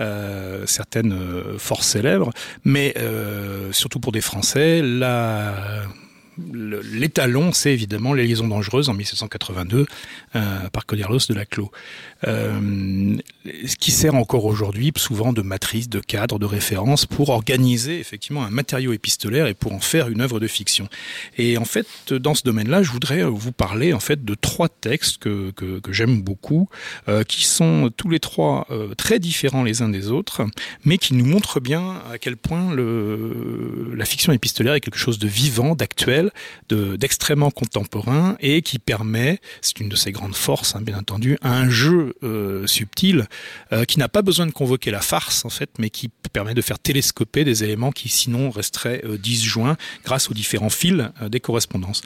euh, 0.00 0.64
certaines 0.66 1.12
euh, 1.12 1.58
fort 1.58 1.84
célèbres, 1.84 2.32
mais 2.64 2.94
euh, 2.98 3.72
surtout 3.72 4.00
pour 4.00 4.12
des 4.12 4.20
Français, 4.20 4.82
la 4.82 5.84
l'étalon, 6.38 7.52
c'est 7.52 7.72
évidemment 7.72 8.14
les 8.14 8.26
liaisons 8.26 8.48
dangereuses 8.48 8.88
en 8.88 8.94
1782 8.94 9.86
euh, 10.36 10.68
par 10.70 10.86
Coderlos 10.86 11.20
de 11.28 11.34
Laclos. 11.34 11.70
Euh, 12.26 13.16
ce 13.66 13.76
qui 13.76 13.90
sert 13.90 14.14
encore 14.14 14.44
aujourd'hui 14.44 14.92
souvent 14.96 15.32
de 15.32 15.42
matrice, 15.42 15.88
de 15.88 16.00
cadre, 16.00 16.38
de 16.38 16.46
référence 16.46 17.06
pour 17.06 17.30
organiser 17.30 17.98
effectivement 17.98 18.44
un 18.44 18.50
matériau 18.50 18.92
épistolaire 18.92 19.46
et 19.46 19.54
pour 19.54 19.72
en 19.72 19.80
faire 19.80 20.08
une 20.08 20.20
œuvre 20.20 20.40
de 20.40 20.46
fiction. 20.46 20.88
Et 21.38 21.58
en 21.58 21.64
fait, 21.64 22.12
dans 22.12 22.34
ce 22.34 22.42
domaine-là, 22.42 22.82
je 22.82 22.90
voudrais 22.90 23.22
vous 23.22 23.52
parler 23.52 23.92
en 23.92 24.00
fait 24.00 24.24
de 24.24 24.34
trois 24.34 24.68
textes 24.68 25.18
que, 25.18 25.50
que, 25.50 25.92
j'aime 25.92 26.22
beaucoup, 26.22 26.68
euh, 27.08 27.24
qui 27.24 27.44
sont 27.44 27.90
tous 27.96 28.08
les 28.08 28.20
trois 28.20 28.66
très 28.96 29.18
différents 29.18 29.62
les 29.62 29.82
uns 29.82 29.88
des 29.88 30.10
autres, 30.10 30.42
mais 30.84 30.98
qui 30.98 31.14
nous 31.14 31.24
montrent 31.24 31.60
bien 31.60 32.02
à 32.12 32.18
quel 32.18 32.36
point 32.36 32.74
la 32.74 34.04
fiction 34.04 34.32
épistolaire 34.32 34.74
est 34.74 34.80
quelque 34.80 34.98
chose 34.98 35.18
de 35.18 35.28
vivant, 35.28 35.74
d'actuel, 35.74 36.29
d'extrêmement 36.68 37.50
contemporain 37.50 38.36
et 38.40 38.62
qui 38.62 38.78
permet, 38.78 39.40
c'est 39.60 39.80
une 39.80 39.88
de 39.88 39.96
ses 39.96 40.12
grandes 40.12 40.34
forces, 40.34 40.74
hein, 40.76 40.82
bien 40.82 40.98
entendu, 40.98 41.38
un 41.42 41.68
jeu 41.68 42.14
euh, 42.22 42.66
subtil 42.66 43.26
euh, 43.72 43.84
qui 43.84 43.98
n'a 43.98 44.08
pas 44.08 44.22
besoin 44.22 44.46
de 44.46 44.52
convoquer 44.52 44.90
la 44.90 45.00
farce 45.00 45.44
en 45.44 45.50
fait, 45.50 45.70
mais 45.78 45.90
qui 45.90 46.10
permet 46.32 46.54
de 46.54 46.62
faire 46.62 46.78
télescoper 46.78 47.44
des 47.44 47.64
éléments 47.64 47.90
qui 47.90 48.08
sinon 48.08 48.50
resteraient 48.50 49.02
euh, 49.04 49.18
disjoints 49.18 49.76
grâce 50.04 50.30
aux 50.30 50.34
différents 50.34 50.70
fils 50.70 51.10
des 51.28 51.40
correspondances. 51.40 52.02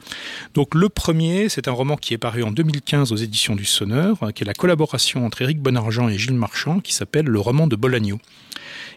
Donc 0.53 0.75
le 0.75 0.89
premier, 0.89 1.49
c'est 1.49 1.67
un 1.67 1.71
roman 1.71 1.97
qui 1.97 2.13
est 2.13 2.17
paru 2.17 2.43
en 2.43 2.51
2015 2.51 3.11
aux 3.11 3.15
éditions 3.15 3.55
du 3.55 3.65
Sonneur, 3.65 4.31
qui 4.33 4.43
est 4.43 4.47
la 4.47 4.53
collaboration 4.53 5.25
entre 5.25 5.41
Éric 5.41 5.59
Bonargent 5.59 6.09
et 6.09 6.17
Gilles 6.17 6.33
Marchand, 6.33 6.79
qui 6.79 6.93
s'appelle 6.93 7.25
Le 7.25 7.39
roman 7.39 7.67
de 7.67 7.75
Bolagno. 7.75 8.19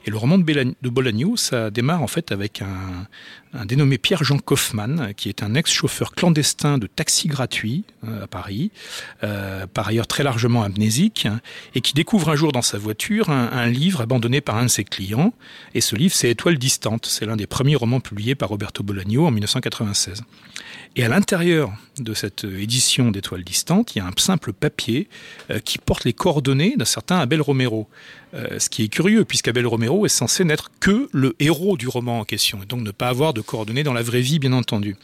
Et 0.07 0.11
le 0.11 0.17
roman 0.17 0.39
de 0.39 0.89
Bolagno, 0.89 1.37
ça 1.37 1.71
démarre 1.71 2.03
en 2.03 2.07
fait 2.07 2.33
avec 2.33 2.63
un, 2.63 3.09
un 3.55 3.65
dénommé 3.65 3.99
Pierre-Jean 3.99 4.39
Kaufmann, 4.39 5.13
qui 5.17 5.29
est 5.29 5.43
un 5.43 5.55
ex-chauffeur 5.55 6.13
clandestin 6.13 6.79
de 6.79 6.87
taxi 6.87 7.29
gratuit 7.29 7.85
euh, 8.07 8.25
à 8.25 8.27
Paris, 8.27 8.71
euh, 9.23 9.67
par 9.67 9.89
ailleurs 9.89 10.07
très 10.07 10.23
largement 10.23 10.63
amnésique, 10.63 11.27
et 11.75 11.81
qui 11.81 11.95
découvre 11.95 12.31
un 12.31 12.37
jour 12.37 12.53
dans 12.53 12.63
sa 12.63 12.79
voiture 12.79 13.31
un, 13.31 13.67
livre 13.67 14.01
abandonné 14.01 14.41
par 14.41 14.57
un 14.57 14.65
de 14.65 14.71
ses 14.71 14.85
clients. 14.85 15.33
Et 15.75 15.81
ce 15.81 15.97
livre, 15.97 16.15
c'est 16.15 16.31
Étoile 16.31 16.59
distante. 16.59 17.07
C'est 17.07 17.27
l'un 17.27 17.37
des 17.37 17.47
premiers 17.47 17.77
romans 17.77 18.01
publiés 18.01 18.35
par 18.35 18.51
Roberto 18.51 18.83
Bolagno 18.83 19.27
en 19.27 19.31
1996. 19.31 20.23
Et 20.97 21.05
à 21.05 21.09
l'intérieur 21.09 21.73
de 21.99 22.15
cette 22.15 22.45
édition 22.45 23.11
d'Étoile 23.11 23.45
distante, 23.45 23.95
il 23.95 23.99
y 23.99 24.01
a 24.01 24.07
un 24.07 24.13
simple 24.17 24.53
papier 24.53 25.09
euh, 25.51 25.59
qui 25.61 25.79
porte 25.79 26.05
les 26.05 26.13
coordonnées 26.13 26.75
d'un 26.77 26.85
certain 26.85 27.19
Abel 27.19 27.41
Romero. 27.41 27.89
Ce 28.59 28.69
qui 28.69 28.85
est 28.85 28.89
curieux, 28.89 29.25
puisqu'Abel 29.25 29.67
Romero 29.67 30.05
est 30.05 30.11
censé 30.11 30.45
n'être 30.45 30.71
que 30.81 31.09
le 31.13 31.35
héros 31.41 31.79
du 31.79 31.89
roman 31.89 32.21
en 32.21 32.25
question, 32.25 32.63
et 32.63 32.67
donc 32.67 32.83
ne 32.83 32.91
pas 32.91 33.09
avoir 33.09 33.33
de 33.33 33.38
coordonnées 33.43 33.83
dans 33.83 33.93
la 33.93 34.03
vraie 34.03 34.21
vie, 34.21 34.39
bien 34.39 34.53
entendu. 34.53 34.97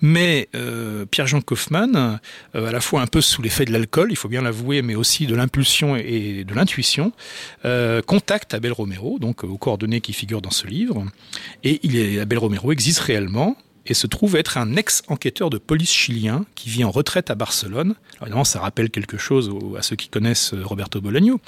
Mais 0.00 0.48
euh, 0.54 1.06
Pierre-Jean 1.06 1.40
Kaufmann, 1.40 2.20
euh, 2.54 2.66
à 2.68 2.72
la 2.72 2.80
fois 2.80 3.02
un 3.02 3.06
peu 3.06 3.20
sous 3.20 3.42
l'effet 3.42 3.64
de 3.64 3.72
l'alcool, 3.72 4.08
il 4.10 4.16
faut 4.16 4.28
bien 4.28 4.42
l'avouer, 4.42 4.82
mais 4.82 4.94
aussi 4.94 5.26
de 5.26 5.34
l'impulsion 5.34 5.96
et 5.96 6.44
de 6.44 6.54
l'intuition, 6.54 7.12
euh, 7.64 8.02
contacte 8.02 8.54
Abel 8.54 8.72
Romero, 8.72 9.18
donc 9.18 9.44
euh, 9.44 9.48
aux 9.48 9.58
coordonnées 9.58 10.00
qui 10.00 10.12
figurent 10.12 10.42
dans 10.42 10.50
ce 10.50 10.66
livre, 10.66 11.04
et 11.64 11.80
il 11.82 11.96
est, 11.96 12.20
Abel 12.20 12.38
Romero 12.38 12.72
existe 12.72 13.00
réellement, 13.00 13.56
et 13.88 13.94
se 13.94 14.08
trouve 14.08 14.34
être 14.34 14.58
un 14.58 14.74
ex-enquêteur 14.74 15.48
de 15.48 15.58
police 15.58 15.92
chilien 15.92 16.44
qui 16.56 16.70
vit 16.70 16.82
en 16.82 16.90
retraite 16.90 17.30
à 17.30 17.36
Barcelone. 17.36 17.94
Alors 18.16 18.22
évidemment, 18.22 18.44
ça 18.44 18.58
rappelle 18.58 18.90
quelque 18.90 19.16
chose 19.16 19.48
à 19.78 19.82
ceux 19.82 19.94
qui 19.94 20.08
connaissent 20.08 20.54
Roberto 20.54 21.00
Bolaño. 21.00 21.40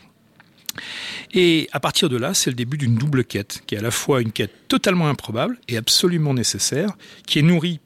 Et 1.33 1.69
à 1.73 1.81
partir 1.81 2.09
de 2.09 2.17
là, 2.17 2.35
c'est 2.35 2.51
le 2.51 2.57
début 2.57 2.79
d'une 2.79 2.97
double 2.97 3.25
quête, 3.25 3.63
qui 3.67 3.75
est 3.75 3.79
à 3.79 3.83
la 3.83 3.91
fois 3.91 4.21
une 4.21 4.33
quête 4.33 4.69
totalement 4.69 5.09
improbable 5.09 5.59
et 5.69 5.77
absolument 5.77 6.35
nécessaire, 6.35 6.97
qui 7.27 7.39
est 7.39 7.43
nourrie 7.43 7.81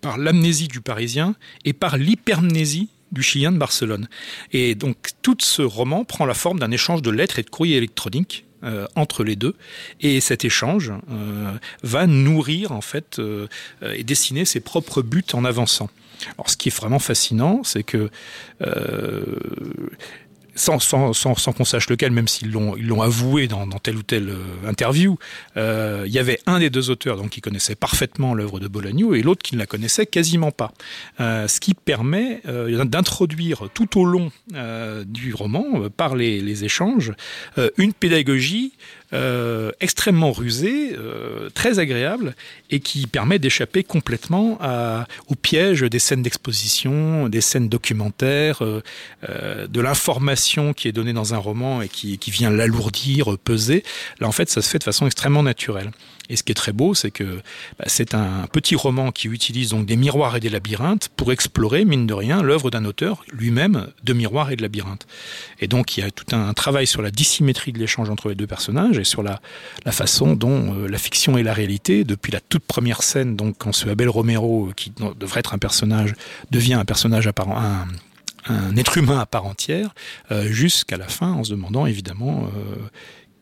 par 0.00 0.18
l'amnésie 0.18 0.68
du 0.68 0.80
Parisien 0.80 1.34
et 1.64 1.72
par 1.72 1.96
l'hypermnésie 1.96 2.90
du 3.12 3.22
Chilien 3.22 3.52
de 3.52 3.58
Barcelone. 3.58 4.08
Et 4.52 4.74
donc 4.74 5.10
tout 5.22 5.36
ce 5.40 5.62
roman 5.62 6.04
prend 6.04 6.26
la 6.26 6.34
forme 6.34 6.58
d'un 6.58 6.70
échange 6.70 7.00
de 7.00 7.10
lettres 7.10 7.38
et 7.38 7.42
de 7.42 7.50
courriers 7.50 7.76
électroniques 7.76 8.44
euh, 8.64 8.86
entre 8.96 9.24
les 9.24 9.36
deux. 9.36 9.54
Et 10.00 10.20
cet 10.20 10.44
échange 10.44 10.90
euh, 11.10 11.52
va 11.82 12.06
nourrir 12.06 12.72
en 12.72 12.80
fait 12.80 13.18
euh, 13.18 13.46
et 13.94 14.04
dessiner 14.04 14.44
ses 14.44 14.60
propres 14.60 15.02
buts 15.02 15.24
en 15.32 15.44
avançant. 15.44 15.90
Alors 16.38 16.48
ce 16.48 16.56
qui 16.56 16.68
est 16.68 16.76
vraiment 16.76 16.98
fascinant, 16.98 17.62
c'est 17.64 17.82
que 17.82 18.08
sans, 20.54 20.78
qu'on 21.56 21.64
sache 21.64 21.88
lequel, 21.88 22.12
même 22.12 22.28
s'ils 22.28 22.52
l'ont 22.52 23.02
avoué 23.02 23.48
dans, 23.48 23.66
telle 23.82 23.96
ou 23.96 24.02
telle 24.02 24.30
euh, 24.30 24.68
interview, 24.68 25.18
euh, 25.56 26.04
il 26.06 26.12
y 26.12 26.18
avait 26.18 26.38
un 26.46 26.60
des 26.60 26.70
deux 26.70 26.90
auteurs 26.90 27.18
qui 27.30 27.40
connaissait 27.40 27.74
parfaitement 27.74 28.34
l'œuvre 28.34 28.60
de 28.60 28.68
Bolagno 28.68 29.14
et 29.14 29.22
l'autre 29.22 29.42
qui 29.42 29.54
ne 29.54 29.60
la 29.60 29.66
connaissait 29.66 30.06
quasiment 30.06 30.50
pas. 30.50 30.72
Euh, 31.20 31.48
ce 31.48 31.60
qui 31.60 31.74
permet 31.74 32.42
d'introduire 32.44 33.68
tout 33.74 33.98
au 33.98 34.04
long 34.04 34.30
du 35.06 35.34
roman, 35.34 35.88
par 35.96 36.14
les, 36.16 36.64
échanges, 36.64 37.12
une 37.76 37.92
pédagogie 37.92 38.72
euh, 39.14 39.70
extrêmement 39.80 40.32
rusée, 40.32 40.96
euh, 40.98 41.48
très 41.50 41.78
agréable 41.78 42.34
et 42.70 42.80
qui 42.80 43.06
permet 43.06 43.38
d'échapper 43.38 43.84
complètement 43.84 44.58
au 45.28 45.34
piège 45.36 45.82
des 45.82 46.00
scènes 46.00 46.22
d'exposition, 46.22 47.28
des 47.28 47.40
scènes 47.40 47.68
documentaires, 47.68 48.62
euh, 48.62 49.66
de 49.68 49.80
l'information 49.80 50.72
qui 50.72 50.88
est 50.88 50.92
donnée 50.92 51.12
dans 51.12 51.32
un 51.32 51.38
roman 51.38 51.80
et 51.80 51.88
qui, 51.88 52.18
qui 52.18 52.30
vient 52.30 52.50
l'alourdir, 52.50 53.38
peser. 53.38 53.84
Là, 54.18 54.26
en 54.26 54.32
fait, 54.32 54.50
ça 54.50 54.62
se 54.62 54.68
fait 54.68 54.78
de 54.78 54.84
façon 54.84 55.06
extrêmement 55.06 55.42
naturelle. 55.42 55.90
Et 56.30 56.36
ce 56.36 56.42
qui 56.42 56.52
est 56.52 56.54
très 56.54 56.72
beau, 56.72 56.94
c'est 56.94 57.10
que 57.10 57.40
bah, 57.78 57.84
c'est 57.86 58.14
un 58.14 58.46
petit 58.50 58.76
roman 58.76 59.12
qui 59.12 59.28
utilise 59.28 59.70
donc 59.70 59.84
des 59.84 59.96
miroirs 59.96 60.36
et 60.36 60.40
des 60.40 60.48
labyrinthes 60.48 61.10
pour 61.16 61.32
explorer, 61.32 61.84
mine 61.84 62.06
de 62.06 62.14
rien, 62.14 62.42
l'œuvre 62.42 62.70
d'un 62.70 62.84
auteur 62.84 63.24
lui-même 63.32 63.88
de 64.04 64.12
miroirs 64.14 64.50
et 64.50 64.56
de 64.56 64.62
labyrinthes. 64.62 65.06
Et 65.60 65.68
donc 65.68 65.96
il 65.96 66.00
y 66.00 66.02
a 66.02 66.10
tout 66.10 66.34
un 66.34 66.52
travail 66.54 66.86
sur 66.86 67.02
la 67.02 67.10
dissymétrie 67.10 67.72
de 67.72 67.78
l'échange 67.78 68.08
entre 68.08 68.30
les 68.30 68.34
deux 68.34 68.46
personnages 68.46 68.98
et 68.98 69.04
sur 69.04 69.22
la, 69.22 69.40
façon 69.90 70.34
dont 70.34 70.74
euh, 70.74 70.88
la 70.88 70.98
fiction 70.98 71.36
et 71.36 71.42
la 71.42 71.52
réalité, 71.52 72.04
depuis 72.04 72.32
la 72.32 72.40
toute 72.40 72.64
première 72.64 73.02
scène, 73.02 73.36
donc 73.36 73.56
quand 73.58 73.72
ce 73.72 73.88
Abel 73.88 74.08
Romero, 74.08 74.72
qui 74.74 74.92
devrait 75.20 75.40
être 75.40 75.54
un 75.54 75.58
personnage, 75.58 76.14
devient 76.50 76.74
un 76.74 76.84
personnage 76.84 77.26
apparent, 77.26 77.60
un, 78.46 78.76
être 78.76 78.98
humain 78.98 79.18
à 79.18 79.26
part 79.26 79.46
entière, 79.46 79.94
euh, 80.30 80.46
jusqu'à 80.48 80.96
la 80.96 81.08
fin, 81.08 81.32
en 81.32 81.44
se 81.44 81.50
demandant 81.50 81.86
évidemment 81.86 82.48
euh, 82.56 82.76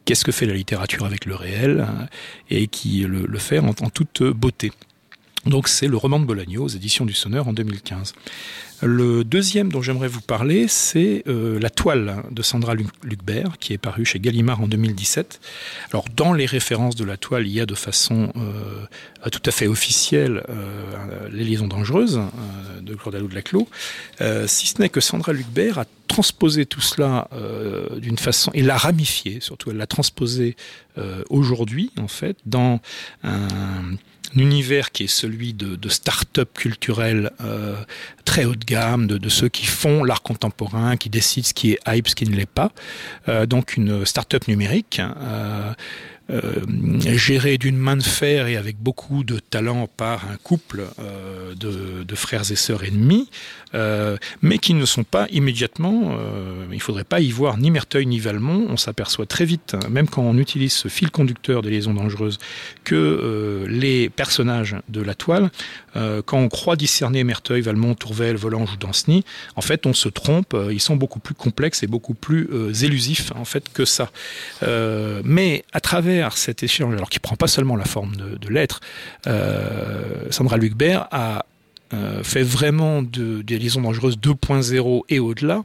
qu'est-ce 0.05 0.25
que 0.25 0.33
fait 0.33 0.47
la 0.47 0.55
littérature 0.55 1.05
avec 1.05 1.27
le 1.27 1.35
réel, 1.35 1.87
hein, 1.89 2.09
et 2.51 2.67
qui 2.67 3.01
le, 3.01 3.39
fait 3.39 3.59
en 3.59 3.73
toute 3.73 4.23
beauté. 4.23 4.73
Donc 5.47 5.69
c'est 5.69 5.89
le 5.89 5.97
roman 5.97 6.21
de 6.21 6.25
Bolagno 6.25 6.65
aux 6.65 6.69
éditions 6.69 7.05
du 7.05 7.15
Sonneur 7.15 7.49
en 7.49 7.53
2015. 7.53 8.15
Le 8.85 9.23
deuxième 9.23 9.71
dont 9.71 9.81
j'aimerais 9.83 10.09
vous 10.09 10.21
parler, 10.21 10.67
c'est 10.69 11.23
euh, 11.29 11.59
La 11.61 11.71
toile 11.71 12.25
de 12.33 12.43
Sandra 12.43 12.75
Luc- 12.75 12.89
Lucbert, 13.05 13.59
qui 13.61 13.73
est 13.73 13.79
paru 13.79 14.05
chez 14.05 14.19
Gallimard 14.19 14.61
en 14.61 14.67
2017. 14.67 15.41
Alors 15.93 16.05
dans 16.17 16.33
les 16.33 16.47
références 16.47 16.97
de 16.97 17.05
la 17.05 17.17
toile, 17.17 17.47
il 17.47 17.53
y 17.53 17.61
a 17.61 17.67
de 17.67 17.75
façon 17.77 18.33
euh, 18.37 18.85
tout 19.31 19.43
à 19.47 19.51
fait 19.53 19.67
officielle 19.69 20.43
euh, 20.49 21.29
Les 21.33 21.45
liaisons 21.45 21.69
dangereuses 21.69 22.21
de 22.81 22.95
Claude 22.95 23.15
de 23.29 23.35
Laclos, 23.35 23.69
euh, 24.21 24.47
si 24.49 24.67
ce 24.67 24.81
n'est 24.81 24.89
que 24.89 25.01
Sandra 25.01 25.33
Lucbert 25.33 25.79
a 25.79 25.85
transposé 26.09 26.67
tout 26.67 26.81
cela 26.81 27.29
d'une 27.97 28.19
façon, 28.19 28.51
et 28.53 28.63
l'a 28.63 28.77
ramifié, 28.77 29.41
surtout 29.41 29.71
elle 29.71 29.79
l'a 29.79 29.87
transposé 29.87 30.57
aujourd'hui, 31.31 31.91
en 31.99 32.09
fait, 32.09 32.37
dans 32.45 32.81
un 33.25 33.95
un 34.35 34.39
univers 34.39 34.91
qui 34.91 35.05
est 35.05 35.09
celui 35.09 35.53
de, 35.55 35.77
de 35.77 35.89
start-up 35.89 36.51
culturel 36.55 37.31
euh, 37.43 37.77
très 38.25 38.45
haut 38.45 38.55
de 38.55 38.65
gamme, 38.65 39.07
de, 39.07 39.19
de 39.19 39.29
ceux 39.29 39.49
qui 39.49 39.67
font 39.67 40.05
l'art 40.05 40.23
contemporain, 40.23 40.97
qui 40.97 41.11
décident 41.11 41.47
ce 41.47 41.55
qui 41.55 41.73
est 41.73 41.79
hype, 41.87 42.09
ce 42.09 42.15
qui 42.15 42.25
ne 42.27 42.35
l'est 42.35 42.47
pas. 42.47 42.73
Euh, 43.29 43.47
donc 43.47 43.77
une 43.77 44.05
start-up 44.05 44.49
numérique. 44.49 45.01
Euh, 45.01 45.73
euh, 46.33 46.61
gérée 47.17 47.59
d'une 47.59 47.77
main 47.77 47.97
de 47.97 48.03
fer 48.03 48.47
et 48.47 48.57
avec 48.57 48.79
beaucoup 48.79 49.23
de 49.23 49.39
talent 49.39 49.87
par 49.97 50.31
un 50.31 50.37
couple 50.37 50.85
euh, 50.99 51.55
de, 51.55 52.15
frères 52.15 52.51
et 52.51 52.57
sœurs 52.57 52.85
ennemis, 52.85 53.29
euh, 53.75 54.17
mais 54.41 54.59
qui 54.59 54.75
ne 54.75 54.87
sont 54.87 55.05
pas 55.05 55.27
immédiatement, 55.31 56.17
il 56.71 56.75
ne 56.75 56.81
faudrait 56.81 57.05
pas 57.05 57.21
y 57.21 57.31
voir 57.31 57.59
ni 57.59 57.71
Merteuil 57.71 58.07
ni 58.07 58.19
Valmont, 58.19 58.67
on 58.69 58.77
s'aperçoit 58.77 59.27
très 59.27 59.45
vite, 59.45 59.75
hein, 59.75 59.89
même 59.91 60.09
quand 60.09 60.23
on 60.23 60.39
utilise 60.39 60.73
ce 60.73 60.89
fil 60.89 61.11
conducteur 61.11 61.63
des 61.63 61.71
liaisons 61.71 61.95
dangereuses, 61.95 62.39
que 62.85 63.67
les 63.69 64.09
personnages 64.09 64.77
de 64.89 65.01
la 65.01 65.15
toile, 65.15 65.51
quand 65.95 66.39
on 66.39 66.49
croit 66.49 66.77
discerner 66.77 67.25
Merteuil, 67.25 67.63
Valmont, 67.63 67.95
Tourvel, 67.95 68.37
Volange 68.37 68.73
ou 68.75 68.77
Danceny, 68.77 69.25
en 69.57 69.63
fait 69.63 69.87
on 69.87 69.95
se 69.95 70.09
trompe, 70.09 70.57
ils 70.71 70.81
sont 70.81 70.97
beaucoup 70.97 71.21
plus 71.21 71.35
complexes 71.35 71.83
et 71.83 71.87
beaucoup 71.87 72.15
plus 72.15 72.49
élusifs 72.85 73.33
en 73.35 73.45
fait 73.45 73.65
que 73.73 73.85
ça. 73.85 74.11
Mais 75.25 75.65
à 75.73 75.81
travers 75.81 76.22
cet 76.31 76.63
échange, 76.63 76.95
alors 76.95 77.11
qui 77.11 77.19
prend 77.19 77.37
pas 77.37 77.49
seulement 77.49 77.77
la 77.77 77.85
forme 77.85 78.15
de, 78.17 78.37
de 78.37 78.49
lettres, 78.49 78.81
euh, 79.27 80.31
Sandra 80.31 80.57
Lucbert 80.57 81.09
a 81.11 81.45
euh, 81.95 82.23
fait 82.23 82.43
vraiment 82.43 83.03
de, 83.03 83.43
des 83.43 83.59
liaisons 83.59 83.83
dangereuses 83.83 84.19
2.0 84.19 85.03
et 85.11 85.19
au-delà, 85.19 85.63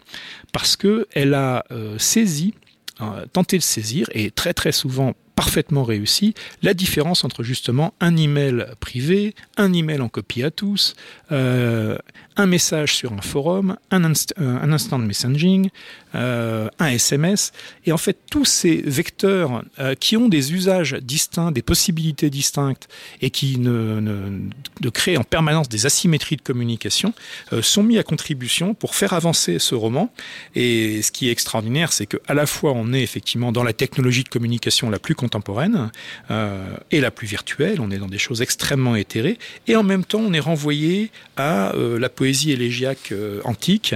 parce 0.51 0.75
que 0.75 1.07
elle 1.13 1.33
a 1.33 1.63
euh, 1.71 1.97
saisi, 1.99 2.53
euh, 2.99 3.25
tenté 3.31 3.57
de 3.57 3.63
saisir, 3.63 4.07
et 4.11 4.31
très 4.31 4.53
très 4.53 4.73
souvent 4.73 5.13
parfaitement 5.37 5.83
réussi 5.83 6.33
la 6.63 6.73
différence 6.73 7.23
entre 7.23 7.43
justement 7.43 7.93
un 7.99 8.17
email 8.17 8.65
privé, 8.79 9.35
un 9.55 9.71
email 9.71 10.01
en 10.01 10.09
copie 10.09 10.41
à 10.41 10.49
tous, 10.49 10.95
euh, 11.31 11.95
un 12.37 12.47
message 12.47 12.95
sur 12.95 13.13
un 13.13 13.21
forum, 13.21 13.77
un, 13.91 14.03
euh, 14.03 14.71
instant 14.71 14.97
messaging, 14.97 15.69
euh, 16.15 16.69
un 16.79 16.87
SMS, 16.87 17.51
et 17.85 17.91
en 17.91 17.97
fait 17.97 18.17
tous 18.29 18.45
ces 18.45 18.77
vecteurs 18.77 19.63
qui 19.99 20.17
ont 20.17 20.27
des 20.27 20.53
usages 20.53 20.93
distincts, 21.01 21.51
des 21.51 21.61
possibilités 21.61 22.29
distinctes, 22.29 22.87
et 23.21 23.29
qui 23.29 23.57
ne, 23.59 24.49
créent 24.91 25.17
en 25.17 25.23
permanence 25.23 25.69
des 25.69 25.85
asymétries 25.85 26.37
de 26.37 26.41
communication, 26.41 27.13
sont 27.61 27.83
mis 27.83 27.97
à 27.97 28.03
contribution 28.03 28.73
pour 28.73 28.95
faire 28.95 29.13
avancer 29.13 29.59
ce 29.59 29.75
roman. 29.75 30.11
Et 30.55 31.01
ce 31.01 31.11
qui 31.11 31.27
est 31.27 31.31
extraordinaire, 31.31 31.91
c'est 31.91 32.05
que 32.05 32.17
à 32.27 32.33
la 32.33 32.45
fois 32.45 32.73
on 32.73 32.93
est 32.93 33.01
effectivement 33.01 33.51
dans 33.51 33.63
la 33.63 33.73
technologie 33.73 34.23
de 34.23 34.29
communication 34.29 34.89
la 34.89 34.99
plus 34.99 35.15
contemporaine 35.27 35.91
euh, 36.31 36.77
et 36.89 37.01
la 37.01 37.11
plus 37.11 37.27
virtuelle, 37.27 37.81
on 37.81 37.91
est 37.91 37.97
dans 37.97 38.07
des 38.07 38.17
choses 38.17 38.41
extrêmement 38.41 38.95
éthérées, 38.95 39.37
et 39.67 39.75
en 39.75 39.83
même 39.83 40.05
temps 40.05 40.19
on 40.19 40.31
est 40.31 40.39
renvoyé 40.39 41.11
à 41.35 41.75
euh, 41.75 41.99
la 41.99 42.07
poésie 42.07 42.51
élégiaque 42.51 43.11
euh, 43.11 43.41
antique 43.43 43.93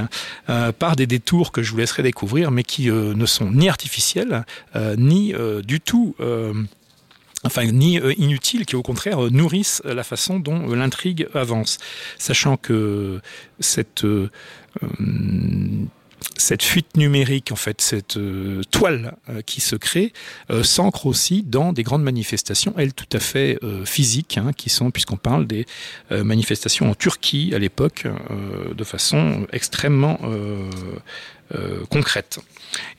par 0.80 0.96
des 0.96 1.08
détours 1.08 1.54
que 1.54 1.64
je 1.64 1.72
vous 1.72 1.78
laisserai 1.78 2.04
découvrir, 2.04 2.52
mais 2.52 2.64
qui 2.64 2.90
ne 2.92 3.26
sont 3.26 3.52
ni 3.52 3.70
artificiels, 3.70 4.46
ni 4.98 5.34
du 5.64 5.80
tout... 5.80 6.16
Enfin 7.44 7.66
ni 7.66 8.00
inutiles, 8.18 8.68
qui 8.68 8.76
au 8.76 8.84
contraire 8.84 9.20
nourrissent 9.32 9.82
la 9.84 10.04
façon 10.04 10.40
dont 10.40 10.76
l'intrigue 10.76 11.28
avance, 11.34 11.80
sachant 12.20 12.56
que 12.58 13.20
cette 13.60 14.06
cette 16.38 16.64
fuite 16.64 16.98
numérique, 16.98 17.52
en 17.52 17.56
fait, 17.56 17.82
cette 17.82 18.18
euh, 18.18 18.62
toile 18.72 19.16
euh, 19.30 19.42
qui 19.42 19.62
se 19.62 19.76
crée, 19.76 20.14
euh, 20.50 20.64
s'ancre 20.64 21.06
aussi 21.06 21.44
dans 21.44 21.74
des 21.74 21.84
grandes 21.84 22.04
manifestations, 22.04 22.74
elles 22.78 22.94
tout 22.94 23.10
à 23.14 23.20
fait 23.20 23.60
physiques, 23.86 24.38
hein, 24.38 24.52
qui 24.56 24.70
sont, 24.70 24.92
puisqu'on 24.92 25.18
parle 25.18 25.46
des 25.46 25.66
manifestations 26.10 26.90
en 26.90 26.96
Turquie 26.96 27.52
à 27.56 27.60
l'époque, 27.60 28.08
de 28.76 28.84
façon 28.84 29.46
extrêmement 29.52 30.20
concrète. 31.90 32.40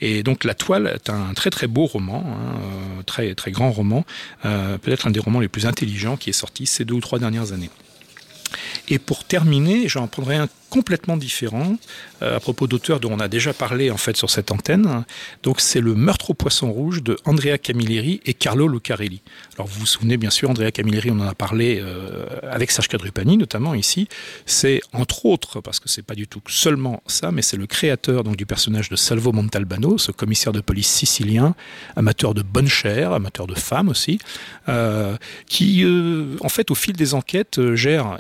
Et 0.01 0.23
donc 0.23 0.45
La 0.45 0.55
Toile 0.55 0.93
est 0.95 1.11
un 1.11 1.35
très 1.35 1.51
très 1.51 1.67
beau 1.67 1.87
roman, 1.87 2.25
hein, 2.27 3.03
très 3.07 3.35
très 3.35 3.51
grand 3.51 3.71
roman, 3.71 4.05
peut-être 4.43 5.07
un 5.07 5.11
des 5.11 5.21
romans 5.21 5.41
les 5.41 5.49
plus 5.49 5.67
intelligents 5.67 6.17
qui 6.17 6.31
est 6.31 6.35
sorti 6.35 6.67
ces 6.67 6.85
deux 6.85 6.95
ou 6.95 7.01
trois 7.01 7.19
dernières 7.19 7.53
années. 7.53 7.71
Et 8.89 8.99
pour 8.99 9.25
terminer, 9.25 9.89
j'en 9.89 10.07
prendrai 10.07 10.37
un 10.37 10.49
complètement 10.73 11.19
différent 11.19 11.77
euh, 12.23 12.37
à 12.37 12.41
propos 12.41 12.67
d'auteurs 12.67 12.99
dont 12.99 13.13
on 13.13 13.21
a 13.21 13.29
déjà 13.29 13.53
parlé 13.53 13.91
en 13.91 13.99
fait 13.99 14.17
sur 14.17 14.31
cette 14.31 14.51
antenne. 14.51 15.05
Donc 15.43 15.61
c'est 15.61 15.83
le 15.83 15.95
meurtre 15.95 16.31
au 16.31 16.35
poisson 16.35 16.73
rouge 16.73 17.03
de 17.03 17.19
Andrea 17.27 17.59
Camilleri 17.59 18.23
et 18.25 18.33
Carlo 18.33 18.69
Lucarelli. 18.69 19.21
Alors 19.57 19.67
vous 19.67 19.81
vous 19.81 19.87
souvenez 19.87 20.17
bien 20.17 20.31
sûr, 20.31 20.49
Andrea 20.49 20.71
Camilleri, 20.71 21.11
on 21.11 21.21
en 21.21 21.29
a 21.29 21.35
parlé 21.35 21.79
euh, 21.79 22.25
avec 22.51 22.71
Serge 22.71 22.89
Cadrupani 22.89 23.37
notamment 23.37 23.75
ici. 23.75 24.09
C'est 24.47 24.81
entre 24.95 25.27
autres, 25.27 25.61
parce 25.61 25.79
que 25.79 25.91
c'est 25.91 26.07
pas 26.07 26.15
du 26.15 26.27
tout 26.27 26.41
seulement 26.49 27.03
ça, 27.07 27.33
mais 27.33 27.43
c'est 27.43 27.59
le 27.59 27.67
créateur 27.67 28.25
donc 28.25 28.37
du 28.37 28.47
personnage 28.47 28.89
de 28.89 28.97
Salvo 28.97 29.33
Montalbano, 29.33 29.99
ce 29.99 30.11
commissaire 30.11 30.55
de 30.55 30.63
police 30.63 30.89
sicilien, 30.89 31.55
amateur 31.97 32.33
de 32.33 32.41
bonne 32.41 32.69
chair, 32.69 33.13
amateur 33.13 33.47
de 33.47 33.55
femmes 33.55 33.91
aussi, 33.91 34.19
euh, 34.71 35.19
qui 35.47 35.85
en 36.41 36.49
fait 36.49 36.71
au 36.71 36.75
fil 36.75 36.97
des 36.97 37.13
enquêtes 37.13 37.75
gère 37.75 38.19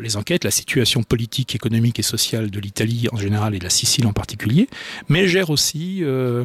les 0.00 0.16
enquêtes, 0.16 0.44
la 0.44 0.52
situation 0.52 1.02
politique, 1.02 1.56
économique 1.56 1.79
et 1.98 2.02
sociale 2.02 2.50
de 2.50 2.60
l'Italie 2.60 3.08
en 3.12 3.16
général 3.16 3.54
et 3.54 3.58
de 3.58 3.64
la 3.64 3.70
Sicile 3.70 4.06
en 4.06 4.12
particulier, 4.12 4.68
mais 5.08 5.26
gère 5.26 5.50
aussi 5.50 6.00
euh, 6.02 6.44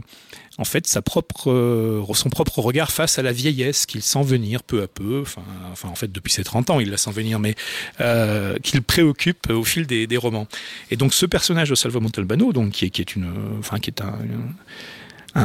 en 0.58 0.64
fait 0.64 0.86
euh, 0.86 2.04
son 2.14 2.30
propre 2.30 2.60
regard 2.60 2.92
face 2.92 3.20
à 3.20 3.22
la 3.22 3.32
vieillesse 3.32 3.86
qu'il 3.86 4.02
sent 4.02 4.24
venir 4.24 4.64
peu 4.64 4.82
à 4.82 4.88
peu, 4.88 5.22
enfin, 5.22 5.44
en 5.84 5.96
fait 5.96 6.12
depuis 6.12 6.32
ses 6.32 6.44
30 6.44 6.70
ans 6.70 6.80
il 6.80 6.90
la 6.90 6.98
sent 6.98 7.12
venir, 7.12 7.40
mais 7.40 7.56
euh, 8.00 8.58
qu'il 8.60 8.82
préoccupe 8.82 9.50
au 9.50 9.64
fil 9.64 9.86
des, 9.86 10.18
romans. 10.18 10.48
Et 10.92 10.96
donc 10.96 11.14
ce 11.14 11.26
personnage 11.26 11.70
de 11.70 11.76
Salvo 11.76 12.00
Montalbano, 12.00 12.54
donc 12.54 12.72
qui 12.72 12.86
est, 12.86 13.16
une, 13.16 13.30
enfin 13.60 13.80
qui 13.80 13.90
est 13.90 14.02
un, 14.02 14.18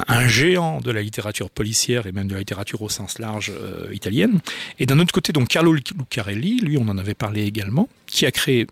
un, 0.06 0.28
géant 0.28 0.80
de 0.80 0.92
la 0.92 1.02
littérature 1.02 1.50
policière 1.50 2.06
et 2.06 2.12
même 2.12 2.28
de 2.28 2.34
la 2.34 2.38
littérature 2.38 2.80
au 2.82 2.88
sens 2.88 3.18
large 3.18 3.52
italienne. 3.92 4.40
Et 4.78 4.86
d'un 4.86 5.00
autre 5.00 5.12
côté, 5.12 5.32
donc 5.32 5.48
Carlo 5.48 5.72
Lucarelli, 5.72 6.60
lui 6.60 6.78
on 6.78 6.88
en 6.88 6.98
avait 6.98 7.14
parlé 7.14 7.42
également, 7.42 7.88
qui 8.06 8.26
a 8.26 8.30
créé 8.30 8.68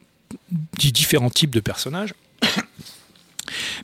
différents 0.74 1.30
types 1.30 1.50
de 1.50 1.60
personnages. 1.60 2.14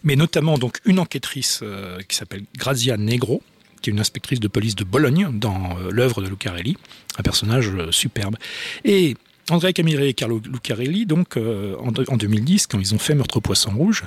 mais 0.04 0.16
notamment 0.16 0.58
donc 0.58 0.80
une 0.84 0.98
enquêtrice 0.98 1.60
euh, 1.62 1.98
qui 2.08 2.16
s'appelle 2.16 2.44
Grazia 2.56 2.96
Negro, 2.96 3.42
qui 3.80 3.90
est 3.90 3.92
une 3.92 4.00
inspectrice 4.00 4.40
de 4.40 4.48
police 4.48 4.76
de 4.76 4.84
Bologne 4.84 5.28
dans 5.32 5.76
euh, 5.78 5.90
l'œuvre 5.90 6.22
de 6.22 6.28
Lucarelli, 6.28 6.76
un 7.18 7.22
personnage 7.22 7.70
euh, 7.70 7.90
superbe. 7.92 8.36
Et 8.84 9.16
André 9.50 9.72
Camilleri 9.72 10.08
et 10.08 10.14
Carlo 10.14 10.40
Lucarelli, 10.44 11.04
donc 11.04 11.36
en, 11.36 11.92
en 12.08 12.16
2010, 12.16 12.66
quand 12.66 12.78
ils 12.78 12.94
ont 12.94 12.98
fait 12.98 13.14
Meurtre 13.14 13.40
poisson 13.40 13.72
rouge, 13.72 14.04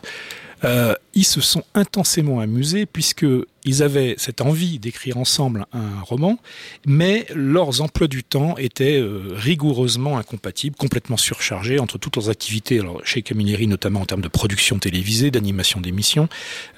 euh, 0.63 0.95
ils 1.13 1.25
se 1.25 1.41
sont 1.41 1.63
intensément 1.73 2.39
amusés 2.39 2.85
puisque 2.85 3.25
ils 3.67 3.83
avaient 3.83 4.15
cette 4.17 4.41
envie 4.41 4.79
d'écrire 4.79 5.17
ensemble 5.17 5.65
un 5.73 6.01
roman, 6.01 6.39
mais 6.85 7.25
leurs 7.35 7.81
emplois 7.81 8.07
du 8.07 8.23
temps 8.23 8.55
étaient 8.57 8.99
euh, 8.99 9.33
rigoureusement 9.33 10.17
incompatibles, 10.17 10.75
complètement 10.75 11.17
surchargés 11.17 11.79
entre 11.79 11.97
toutes 11.97 12.15
leurs 12.15 12.29
activités. 12.29 12.79
Alors 12.79 13.01
chez 13.03 13.21
Camilleri, 13.21 13.67
notamment 13.67 14.01
en 14.01 14.05
termes 14.05 14.21
de 14.21 14.27
production 14.27 14.79
télévisée, 14.79 15.31
d'animation 15.31 15.81
d'émissions, 15.81 16.29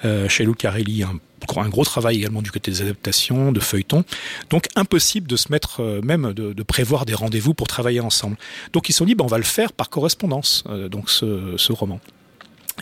euh, 0.04 0.28
chez 0.28 0.44
Lucarelli, 0.44 1.02
un 1.02 1.18
un 1.56 1.68
gros 1.70 1.84
travail 1.84 2.18
également 2.18 2.42
du 2.42 2.50
côté 2.50 2.70
des 2.70 2.82
adaptations, 2.82 3.50
de 3.50 3.60
feuilletons. 3.60 4.04
Donc 4.50 4.68
impossible 4.76 5.26
de 5.26 5.36
se 5.36 5.50
mettre, 5.50 5.80
euh, 5.80 6.00
même 6.02 6.34
de, 6.34 6.62
prévoir 6.62 7.06
des 7.06 7.14
rendez-vous 7.14 7.54
pour 7.54 7.66
travailler 7.66 8.00
ensemble. 8.00 8.36
Donc 8.74 8.88
ils 8.88 8.92
se 8.92 8.98
sont 8.98 9.06
dit, 9.06 9.14
ben, 9.14 9.24
on 9.24 9.28
va 9.28 9.38
le 9.38 9.44
faire 9.44 9.72
par 9.72 9.88
correspondance, 9.88 10.64
donc 10.90 11.08
ce 11.10 11.72
roman. 11.72 11.98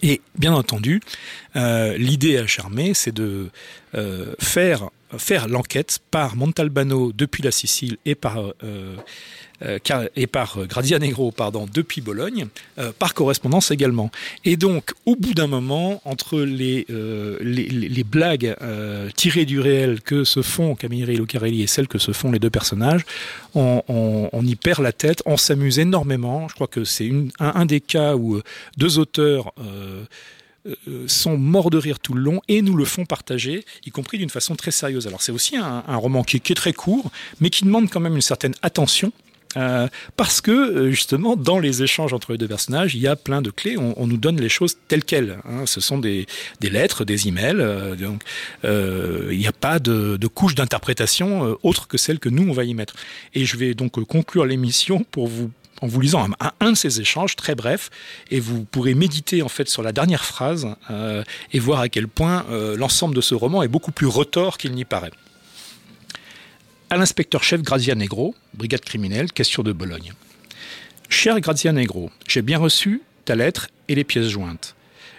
Et 0.02 0.20
bien 0.36 0.52
entendu, 0.52 1.00
euh, 1.56 1.96
l'idée 1.96 2.38
à 2.38 2.46
charmer, 2.46 2.94
c'est 2.94 3.14
de 3.14 3.50
euh, 3.94 4.34
faire, 4.38 4.90
l'enquête 5.48 6.00
par 6.10 6.36
Montalbano 6.36 7.12
depuis 7.12 7.42
la 7.42 7.50
Sicile 7.50 7.96
et 8.04 8.14
par, 8.14 8.38
euh, 8.62 8.96
et 10.16 10.26
par 10.26 10.66
Grazia 10.66 10.98
Negro 10.98 11.32
pardon, 11.32 11.66
depuis 11.72 12.00
Bologne, 12.00 12.46
euh, 12.78 12.92
par 12.96 13.14
correspondance 13.14 13.70
également. 13.70 14.10
Et 14.44 14.56
donc, 14.56 14.92
au 15.06 15.16
bout 15.16 15.34
d'un 15.34 15.46
moment, 15.46 16.00
entre 16.04 16.40
les, 16.40 16.86
euh, 16.90 17.38
blagues 18.04 18.54
euh, 18.62 19.08
tirées 19.14 19.44
du 19.44 19.60
réel 19.60 20.00
que 20.00 20.24
se 20.24 20.42
font 20.42 20.74
Camilleri 20.74 21.14
et 21.14 21.16
Lucarelli 21.16 21.62
et 21.62 21.66
celles 21.66 21.88
que 21.88 21.98
se 21.98 22.12
font 22.12 22.30
les 22.30 22.38
deux 22.38 22.50
personnages, 22.50 23.04
on, 23.54 24.42
y 24.44 24.54
perd 24.54 24.82
la 24.82 24.92
tête, 24.92 25.22
on 25.26 25.36
s'amuse 25.36 25.78
énormément. 25.78 26.48
Je 26.48 26.54
crois 26.54 26.68
que 26.68 26.84
c'est 26.84 27.10
un, 27.40 27.66
des 27.66 27.80
cas 27.80 28.14
où 28.14 28.40
deux 28.76 28.98
auteurs 28.98 29.52
euh, 30.88 31.06
sont 31.06 31.38
morts 31.38 31.70
de 31.70 31.78
rire 31.78 31.98
tout 31.98 32.14
le 32.14 32.20
long 32.20 32.40
et 32.48 32.62
nous 32.62 32.76
le 32.76 32.84
font 32.84 33.06
partager, 33.06 33.64
y 33.86 33.90
compris 33.90 34.18
d'une 34.18 34.30
façon 34.30 34.54
très 34.54 34.70
sérieuse. 34.70 35.06
Alors 35.06 35.22
c'est 35.22 35.32
aussi 35.32 35.56
un, 35.56 35.82
roman 35.96 36.22
qui 36.24 36.36
est 36.36 36.54
très 36.54 36.72
court, 36.72 37.10
mais 37.40 37.50
qui 37.50 37.64
demande 37.64 37.90
quand 37.90 38.00
même 38.00 38.16
une 38.16 38.22
certaine 38.22 38.54
attention. 38.62 39.12
Euh, 39.58 39.88
parce 40.16 40.40
que 40.40 40.50
euh, 40.50 40.90
justement 40.90 41.34
dans 41.34 41.58
les 41.58 41.82
échanges 41.82 42.12
entre 42.12 42.32
les 42.32 42.38
deux 42.38 42.46
personnages 42.46 42.94
il 42.94 43.00
y 43.00 43.08
a 43.08 43.16
plein 43.16 43.42
de 43.42 43.50
clés. 43.50 43.76
On, 43.76 44.06
nous 44.06 44.16
donne 44.16 44.40
les 44.40 44.48
choses 44.48 44.76
telles 44.86 45.04
quelles 45.04 45.38
hein. 45.44 45.66
ce 45.66 45.80
sont 45.80 45.98
des, 45.98 46.26
lettres 46.62 47.04
des 47.04 47.28
emails 47.28 47.60
euh, 47.60 47.96
donc 47.96 48.22
euh, 48.64 49.28
il 49.32 49.38
n'y 49.38 49.46
a 49.46 49.52
pas 49.52 49.78
de, 49.78 50.18
couche 50.26 50.54
d'interprétation 50.54 51.56
autre 51.62 51.88
que 51.88 51.98
celle 51.98 52.18
que 52.20 52.28
nous 52.28 52.48
on 52.48 52.52
va 52.52 52.64
y 52.64 52.74
mettre. 52.74 52.94
Et 53.34 53.44
je 53.44 53.56
vais 53.56 53.74
donc 53.74 54.02
conclure 54.04 54.44
l'émission 54.44 55.04
pour 55.10 55.26
vous 55.26 55.50
en 55.80 55.86
vous 55.86 56.00
lisant 56.00 56.26
un, 56.60 56.72
de 56.72 56.76
ces 56.76 57.00
échanges 57.00 57.36
très 57.36 57.54
bref 57.54 57.90
et 58.30 58.40
vous 58.40 58.64
pourrez 58.64 58.94
méditer 58.94 59.42
en 59.42 59.48
fait 59.48 59.68
sur 59.68 59.82
la 59.82 59.92
dernière 59.92 60.24
phrase 60.24 60.68
et 61.52 61.58
voir 61.58 61.80
à 61.80 61.88
quel 61.88 62.08
point 62.08 62.44
l'ensemble 62.76 63.14
de 63.14 63.20
ce 63.20 63.34
roman 63.34 63.62
est 63.62 63.68
beaucoup 63.68 63.92
plus 63.92 64.06
retors 64.06 64.58
qu'il 64.58 64.72
n'y 64.72 64.84
paraît 64.84 65.12
à 66.90 66.96
l'inspecteur-chef 66.96 67.62
Grazia 67.62 67.94
Negro, 67.94 68.34
brigade 68.54 68.80
criminelle, 68.80 69.30
question 69.32 69.62
de 69.62 69.72
Bologne. 69.72 70.12
Cher 71.08 71.38
Grazia 71.40 71.72
Negro, 71.72 72.10
j'ai 72.26 72.42
bien 72.42 72.58
reçu 72.58 73.02
ta 73.24 73.34
lettre 73.34 73.68
et 73.88 73.94
les 73.94 74.04
pièces 74.04 74.28
jointes. 74.28 74.74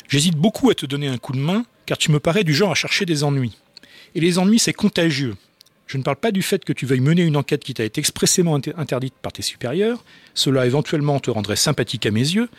J'hésite 0.08 0.36
beaucoup 0.36 0.69
à 0.71 0.73
te 0.73 0.86
donner 0.86 1.08
un 1.08 1.17
coup 1.17 1.34
de 1.34 1.39
main, 1.39 1.65
car 1.86 1.97
tu 1.97 2.12
me 2.12 2.19
parais 2.19 2.43
du 2.43 2.53
genre 2.53 2.71
à 2.71 2.75
chercher 2.75 3.05
des 3.05 3.23
ennuis. 3.23 3.55
Et 4.15 4.19
les 4.19 4.39
ennuis, 4.39 4.58
c'est 4.58 4.73
contagieux. 4.73 5.36
Je 5.86 5.97
ne 5.97 6.03
parle 6.03 6.17
pas 6.17 6.32
du 6.32 6.41
fait 6.41 6.63
que 6.65 6.73
tu 6.73 6.86
veuilles 6.86 6.99
mener 6.99 7.23
une 7.23 7.38
enquête 7.38 7.63
qui 7.63 7.73
t'a 7.73 7.84
été 7.84 7.99
expressément 7.99 8.55
interdite 8.55 9.15
par 9.21 9.32
tes 9.32 9.41
supérieurs. 9.41 10.03
Cela 10.34 10.65
éventuellement 10.65 11.19
te 11.19 11.32
rendrait 11.32 11.55
sympathique 11.55 12.05
à 12.05 12.12
mes 12.12 12.19
yeux. 12.19 12.49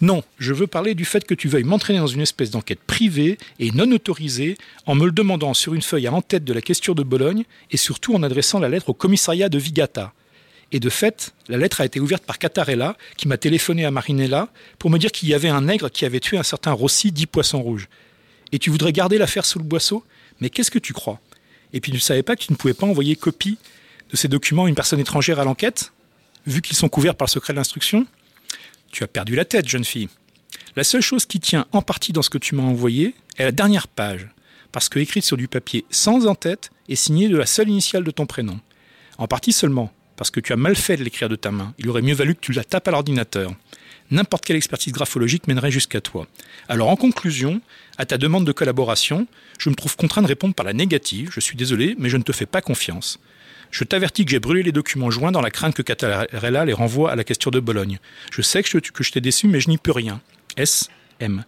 Non, 0.00 0.22
je 0.38 0.52
veux 0.52 0.66
parler 0.66 0.94
du 0.94 1.04
fait 1.04 1.24
que 1.24 1.34
tu 1.34 1.48
veuilles 1.48 1.64
m'entraîner 1.64 1.98
dans 1.98 2.06
une 2.06 2.20
espèce 2.20 2.50
d'enquête 2.50 2.80
privée 2.80 3.38
et 3.58 3.70
non 3.70 3.90
autorisée 3.92 4.58
en 4.86 4.94
me 4.94 5.06
le 5.06 5.12
demandant 5.12 5.54
sur 5.54 5.72
une 5.74 5.82
feuille 5.82 6.06
à 6.06 6.12
en-tête 6.12 6.44
de 6.44 6.52
la 6.52 6.60
question 6.60 6.94
de 6.94 7.02
Bologne 7.02 7.44
et 7.70 7.76
surtout 7.76 8.14
en 8.14 8.22
adressant 8.22 8.58
la 8.58 8.68
lettre 8.68 8.90
au 8.90 8.94
commissariat 8.94 9.48
de 9.48 9.58
Vigata. 9.58 10.12
Et 10.72 10.80
de 10.80 10.90
fait, 10.90 11.32
la 11.48 11.56
lettre 11.56 11.80
a 11.80 11.84
été 11.84 12.00
ouverte 12.00 12.24
par 12.24 12.38
Catarella, 12.38 12.96
qui 13.16 13.28
m'a 13.28 13.36
téléphoné 13.36 13.84
à 13.84 13.92
Marinella 13.92 14.48
pour 14.78 14.90
me 14.90 14.98
dire 14.98 15.12
qu'il 15.12 15.28
y 15.28 15.34
avait 15.34 15.48
un 15.48 15.60
nègre 15.60 15.90
qui 15.90 16.04
avait 16.04 16.20
tué 16.20 16.36
un 16.36 16.42
certain 16.42 16.72
Rossi, 16.72 17.12
dit 17.12 17.26
Poisson 17.26 17.62
Rouge. 17.62 17.88
Et 18.50 18.58
tu 18.58 18.70
voudrais 18.70 18.92
garder 18.92 19.16
l'affaire 19.16 19.44
sous 19.44 19.58
le 19.58 19.64
boisseau? 19.64 20.04
Mais 20.40 20.50
qu'est-ce 20.50 20.72
que 20.72 20.80
tu 20.80 20.92
crois? 20.92 21.20
Et 21.72 21.80
puis 21.80 21.92
tu 21.92 21.96
ne 21.96 22.02
savais 22.02 22.22
pas 22.22 22.34
que 22.34 22.42
tu 22.42 22.52
ne 22.52 22.56
pouvais 22.56 22.74
pas 22.74 22.86
envoyer 22.86 23.14
copie 23.14 23.58
de 24.10 24.16
ces 24.16 24.26
documents 24.26 24.64
à 24.64 24.68
une 24.68 24.74
personne 24.74 25.00
étrangère 25.00 25.38
à 25.38 25.44
l'enquête, 25.44 25.92
vu 26.46 26.60
qu'ils 26.60 26.76
sont 26.76 26.88
couverts 26.88 27.14
par 27.14 27.26
le 27.26 27.30
secret 27.30 27.52
de 27.52 27.58
l'instruction? 27.58 28.06
Tu 28.94 29.02
as 29.02 29.08
perdu 29.08 29.34
la 29.34 29.44
tête, 29.44 29.68
jeune 29.68 29.84
fille. 29.84 30.08
La 30.76 30.84
seule 30.84 31.00
chose 31.00 31.26
qui 31.26 31.40
tient 31.40 31.66
en 31.72 31.82
partie 31.82 32.12
dans 32.12 32.22
ce 32.22 32.30
que 32.30 32.38
tu 32.38 32.54
m'as 32.54 32.62
envoyé 32.62 33.16
est 33.36 33.42
la 33.42 33.50
dernière 33.50 33.88
page, 33.88 34.28
parce 34.70 34.88
que 34.88 35.00
écrite 35.00 35.24
sur 35.24 35.36
du 35.36 35.48
papier 35.48 35.84
sans 35.90 36.28
en-tête 36.28 36.70
et 36.88 36.94
signée 36.94 37.28
de 37.28 37.36
la 37.36 37.44
seule 37.44 37.68
initiale 37.68 38.04
de 38.04 38.12
ton 38.12 38.26
prénom. 38.26 38.60
En 39.18 39.26
partie 39.26 39.50
seulement, 39.50 39.92
parce 40.14 40.30
que 40.30 40.38
tu 40.38 40.52
as 40.52 40.56
mal 40.56 40.76
fait 40.76 40.96
de 40.96 41.02
l'écrire 41.02 41.28
de 41.28 41.34
ta 41.34 41.50
main. 41.50 41.74
Il 41.78 41.88
aurait 41.90 42.02
mieux 42.02 42.14
valu 42.14 42.36
que 42.36 42.40
tu 42.40 42.52
la 42.52 42.62
tapes 42.62 42.86
à 42.86 42.92
l'ordinateur 42.92 43.52
n'importe 44.10 44.44
quelle 44.44 44.56
expertise 44.56 44.92
graphologique 44.92 45.46
mènerait 45.48 45.70
jusqu'à 45.70 46.00
toi. 46.00 46.26
Alors 46.68 46.88
en 46.88 46.96
conclusion, 46.96 47.60
à 47.98 48.06
ta 48.06 48.18
demande 48.18 48.46
de 48.46 48.52
collaboration, 48.52 49.26
je 49.58 49.70
me 49.70 49.74
trouve 49.74 49.96
contraint 49.96 50.22
de 50.22 50.26
répondre 50.26 50.54
par 50.54 50.66
la 50.66 50.72
négative, 50.72 51.30
je 51.32 51.40
suis 51.40 51.56
désolé, 51.56 51.94
mais 51.98 52.08
je 52.08 52.16
ne 52.16 52.22
te 52.22 52.32
fais 52.32 52.46
pas 52.46 52.60
confiance. 52.60 53.18
Je 53.74 53.82
t'avertis 53.82 54.24
que 54.24 54.30
j'ai 54.30 54.38
brûlé 54.38 54.62
les 54.62 54.70
documents 54.70 55.10
joints 55.10 55.32
dans 55.32 55.40
la 55.40 55.50
crainte 55.50 55.74
que 55.74 55.82
Catarella 55.82 56.64
les 56.64 56.72
renvoie 56.72 57.10
à 57.10 57.16
la 57.16 57.24
question 57.24 57.50
de 57.50 57.58
Bologne. 57.58 57.98
Je 58.30 58.40
sais 58.40 58.62
que 58.62 58.68
je, 58.68 58.78
que 58.78 59.02
je 59.02 59.10
t'ai 59.10 59.20
déçu, 59.20 59.48
mais 59.48 59.58
je 59.58 59.68
n'y 59.68 59.78
peux 59.78 59.90
rien. 59.90 60.20
S.M. 60.56 61.44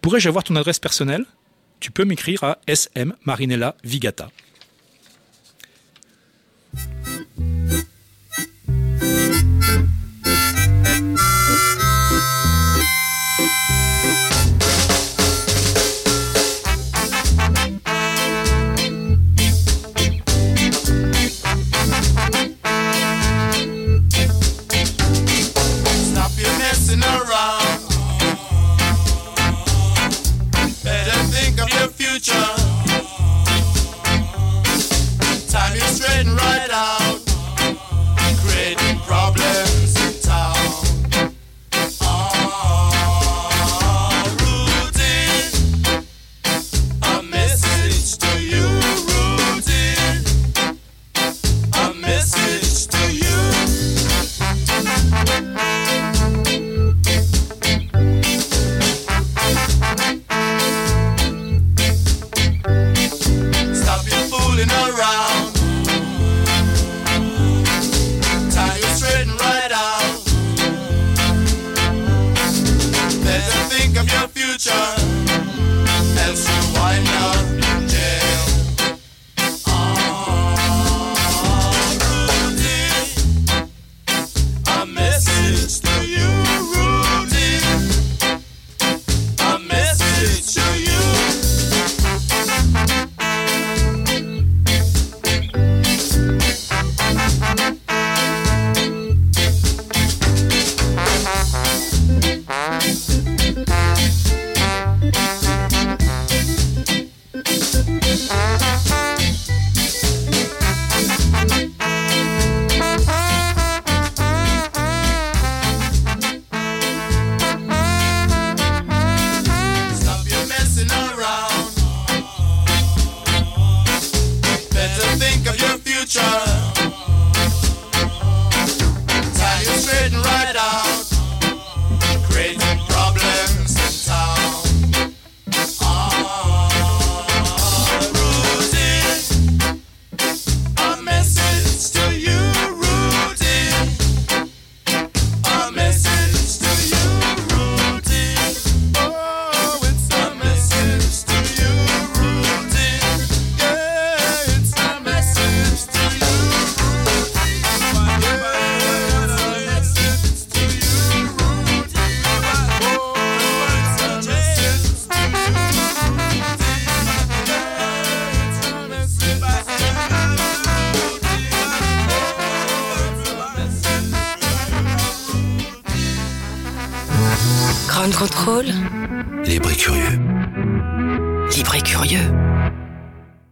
Pourrais-je 0.00 0.28
avoir 0.28 0.42
ton 0.42 0.56
adresse 0.56 0.80
personnelle? 0.80 1.24
Tu 1.78 1.92
peux 1.92 2.04
m'écrire 2.04 2.42
à 2.42 2.58
SM 2.66 3.14
Marinella 3.24 3.76
Vigata. 3.84 4.30